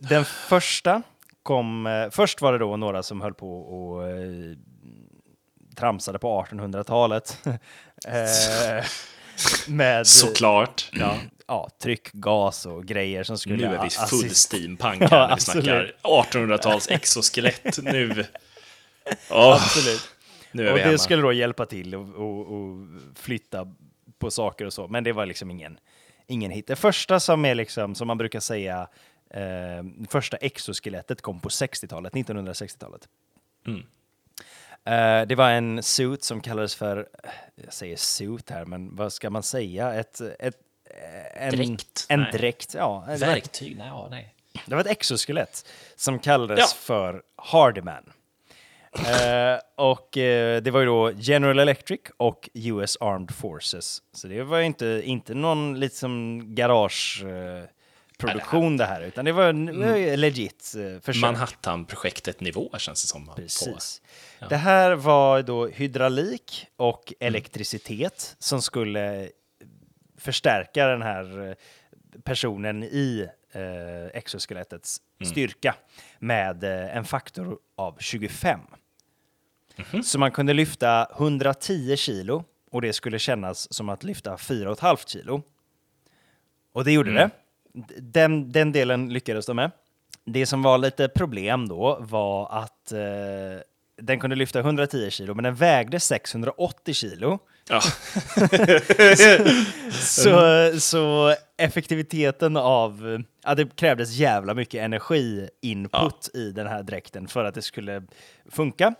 [0.00, 1.02] Den första
[1.42, 4.56] kom, eh, först var det då några som höll på och eh,
[5.76, 7.38] tramsade på 1800-talet.
[8.06, 8.84] eh,
[9.68, 10.90] med Såklart.
[10.92, 11.16] ja,
[11.46, 13.68] ja, tryck, gas och grejer som skulle...
[13.68, 17.78] Nu är vi full steampunk Ja, här när vi snackar 1800-tals exoskelett.
[17.82, 18.24] Nu.
[19.30, 20.15] Åh, Absolut.
[20.52, 20.98] Nu är Och vi det hemma.
[20.98, 23.72] skulle då hjälpa till och, och, och flytta
[24.18, 25.78] på saker och så, men det var liksom ingen,
[26.26, 26.66] ingen hit.
[26.66, 28.88] Det första som är liksom, som man brukar säga,
[29.30, 33.08] eh, första exoskelettet kom på 60-talet, 1960-talet.
[33.66, 33.80] Mm.
[34.84, 37.08] Eh, det var en suit som kallades för,
[37.54, 39.94] jag säger suit här, men vad ska man säga?
[39.94, 40.56] Ett, ett,
[41.34, 42.06] en, Dräkt?
[42.08, 42.32] En Nej.
[42.32, 43.04] dräkt, ja.
[43.18, 43.76] Verktyg?
[43.78, 44.34] Nej, ja, nej.
[44.66, 45.66] det var ett exoskelett
[45.96, 46.66] som kallades Ja.
[46.80, 48.12] för Hardyman.
[48.98, 54.02] Eh, och eh, det var ju då General Electric och US Armed Forces.
[54.12, 57.68] Så det var ju inte, inte någon liksom garageproduktion
[58.18, 60.20] produktion det här, utan det var mm.
[60.20, 61.22] legit eh, försök.
[61.22, 63.30] Manhattan-projektet-nivå känns det som.
[63.36, 64.02] Precis.
[64.48, 69.30] Det här var då hydraulik och elektricitet som skulle
[70.18, 71.56] förstärka den här
[72.24, 75.74] personen i eh, exoskelettets styrka
[76.18, 78.60] med eh, en faktor av 25.
[80.04, 85.42] Så man kunde lyfta 110 kilo och det skulle kännas som att lyfta 4,5 kilo.
[86.72, 87.30] Och det gjorde det.
[87.72, 89.70] D- Den, den delen lyckades de med.
[90.24, 92.98] Det som var lite problem då var att eh,
[94.02, 97.38] den kunde lyfta 110 kilo, men den vägde 680 kilo.
[97.68, 97.80] Ja.
[99.90, 103.22] Så, så effektiviteten av...
[103.44, 108.02] Ja, det krävdes jävla mycket energi-input i den här dräkten för att det skulle
[108.50, 108.94] funka.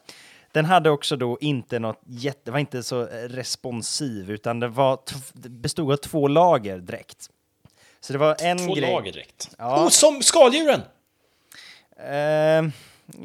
[0.57, 2.51] Den hade också då inte något jätte...
[2.51, 4.99] Var inte så responsiv, utan det, var
[5.35, 7.31] bestod av två lager dräkt.
[8.01, 8.93] Så det var en Två grej...
[8.93, 9.51] lager direkt.
[9.59, 9.85] Ja.
[9.85, 10.81] Oh, som skaldjuren!
[11.97, 12.71] Eh,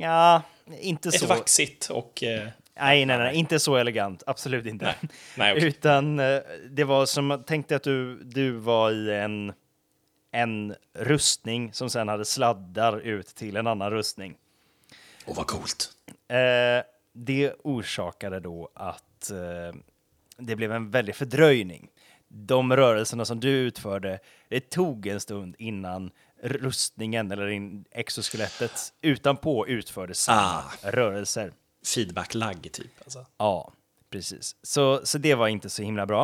[0.02, 0.42] ja,
[0.82, 1.26] inte Ett så...
[1.26, 2.24] vaxigt och...
[2.24, 4.24] Eh, Nej, nej, nej, inte så elegant.
[4.26, 4.86] Absolut inte.
[4.86, 4.96] Nej.
[5.38, 5.68] Nej, okej.
[5.68, 9.54] Utan eh, det var som, tänk dig att du, du var i en,
[10.32, 14.36] en rustning som sen hade sladdar ut till en annan rustning.
[15.26, 15.90] Åh, vad coolt.
[16.28, 19.80] Eh, det orsakade då att eh,
[20.38, 21.90] det blev en väldig fördröjning.
[22.28, 26.12] De rörelserna som du utförde, det tog en stund innan
[26.44, 30.72] rustningen eller in exoskelettet utanpå utförde samma Ah.
[30.84, 31.52] rörelser.
[31.96, 32.92] Feedback-lagg, typ.
[33.04, 33.26] Alltså.
[33.38, 33.74] Ja,
[34.10, 34.56] precis.
[34.64, 36.24] Så, så det var inte så himla bra.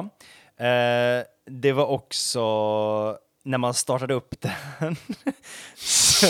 [0.58, 4.96] Eh, det var också när man startade upp den
[5.76, 6.26] så,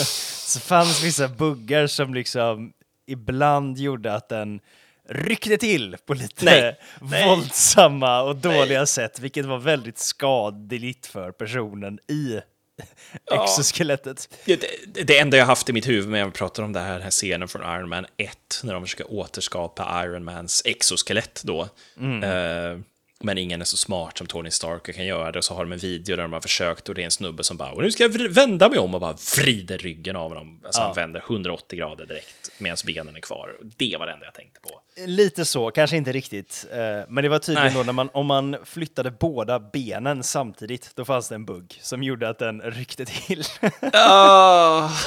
[0.50, 2.72] så fanns vissa buggar som liksom
[3.08, 4.60] ibland gjorde att den
[5.08, 6.78] ryckte till på lite Nej.
[7.00, 7.28] Nej.
[7.28, 12.40] våldsamma och dåliga sätt, vilket var väldigt skadligt för personen i
[13.24, 13.44] Ja.
[13.44, 14.28] exoskelettet.
[14.44, 16.92] Det, det, det enda jag haft i mitt huvud när jag pratar om det här,
[16.92, 21.62] den här scenen från Iron Man 1, när de försöker återskapa Iron Mans exoskelett då.
[22.22, 22.78] Eh,
[23.24, 25.38] men ingen är så smart som Tony Stark och kan göra det.
[25.38, 27.44] Och så har de en video där de har försökt och det är en snubbe
[27.44, 30.60] som bara, och nu ska jag vända mig om och bara vrider ryggen av honom.
[30.64, 33.56] Alltså han vänder 180 grader direkt medan benen är kvar.
[33.76, 34.80] Det var det enda jag tänkte på.
[35.06, 36.66] Lite så, kanske inte riktigt.
[36.72, 37.76] eh, Men det var tydligen Nej.
[37.76, 42.02] då när man, om man flyttade båda benen samtidigt, då fanns det en bugg som
[42.02, 43.42] gjorde att den ryckte till.
[43.82, 44.90] Oh.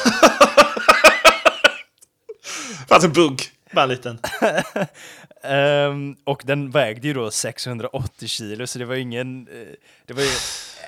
[2.89, 3.41] Fanns en bugg,
[3.73, 4.19] bara en liten.
[5.43, 9.47] Ehm, och den vägde ju då 680 kilo, så det var ingen...
[9.47, 9.67] eh,
[10.05, 10.29] Det var ju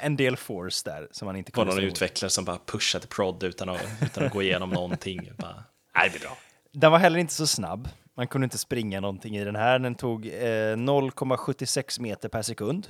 [0.02, 1.94] en del force där som man inte var kunde någon stå emot.
[1.98, 5.30] utvecklare som bara pushade prod utan att, utan att gå igenom någonting.
[5.38, 5.64] Bara,
[5.96, 6.38] Nej, det blir bra.
[6.72, 7.90] Den var heller inte så snabb.
[8.16, 9.80] Man kunde inte springa någonting i den här.
[9.80, 12.88] Den tog eh, 0,76 meter per sekund.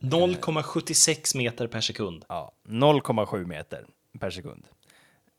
[0.00, 2.24] 0,76 meter per sekund.
[2.28, 3.86] Ja, 0,7 meter
[4.20, 4.64] per sekund.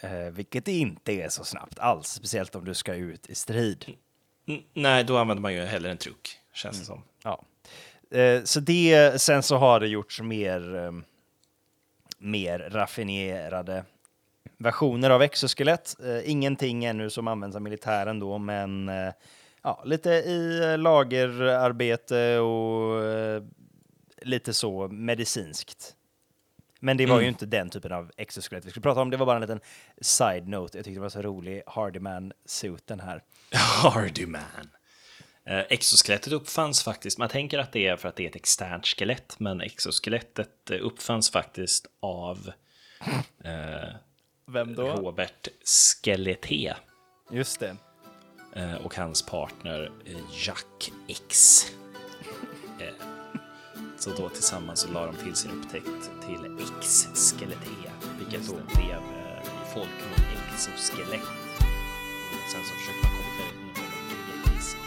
[0.01, 3.85] Eh, vilket inte är så snabbt alls, speciellt om du ska ut i strid.
[4.47, 7.03] N- nej, då använder man ju hellre en truck, känns det som.
[7.23, 7.41] Ja.
[8.17, 10.91] Eh, så det, sen så har det gjorts mer, eh,
[12.17, 13.85] mer raffinerade
[14.57, 15.95] versioner av exoskelett.
[16.03, 19.13] Eh, ingenting ännu som används av militären då, men eh,
[19.63, 23.43] ja, lite i lagerarbete och eh,
[24.21, 25.95] lite så medicinskt.
[26.79, 29.09] Men det var ju inte den typen av exoskelett vi skulle prata om.
[29.09, 29.59] Det var bara en liten
[30.01, 30.77] side-note.
[30.77, 33.23] Jag tyckte det var så rolig Hardyman-suiten här.
[33.83, 34.41] Hardy man.
[35.45, 38.87] Eh, exoskelettet uppfanns faktiskt, man tänker att det är för att det är ett externt
[38.87, 42.51] skelett, men exoskelettet eh, uppfanns faktiskt av
[43.43, 43.89] eh,
[44.47, 44.87] Vem då?
[44.87, 45.47] Robert
[46.03, 46.73] Skeleté
[47.31, 47.75] Just det.
[48.55, 51.61] eh, och hans partner eh, Jack X.
[53.99, 59.43] Så då tillsammans så la de till sin upptäckt till X-skeleté, vilket då blev eh,
[59.43, 61.21] i folkmun exoskelett.
[62.31, 63.45] Och sen så försökte man koppla
[64.45, 64.77] grekisk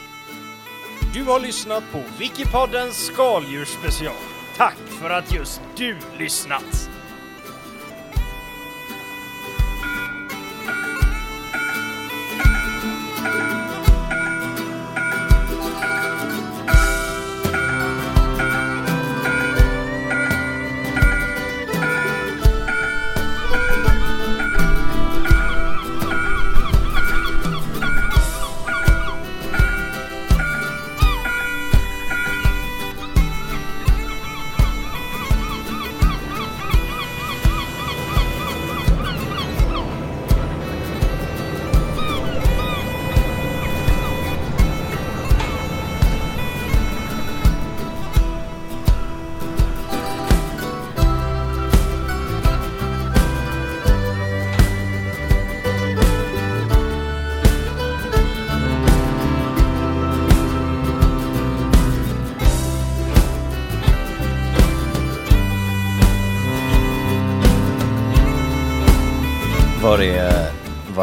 [1.14, 4.14] Du har lyssnat på Wikipoddens skaldjursspecial.
[4.56, 6.90] Tack för att just du lyssnat!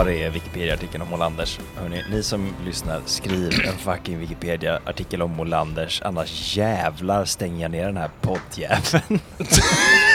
[0.05, 1.59] Var är Wikipedia-artikeln om Molanders?
[1.75, 7.85] Hörrni, ni som lyssnar, skriv en fucking Wikipedia-artikel om Molanders, annars jävlar stänger jag ner
[7.85, 9.19] den här poddjäveln.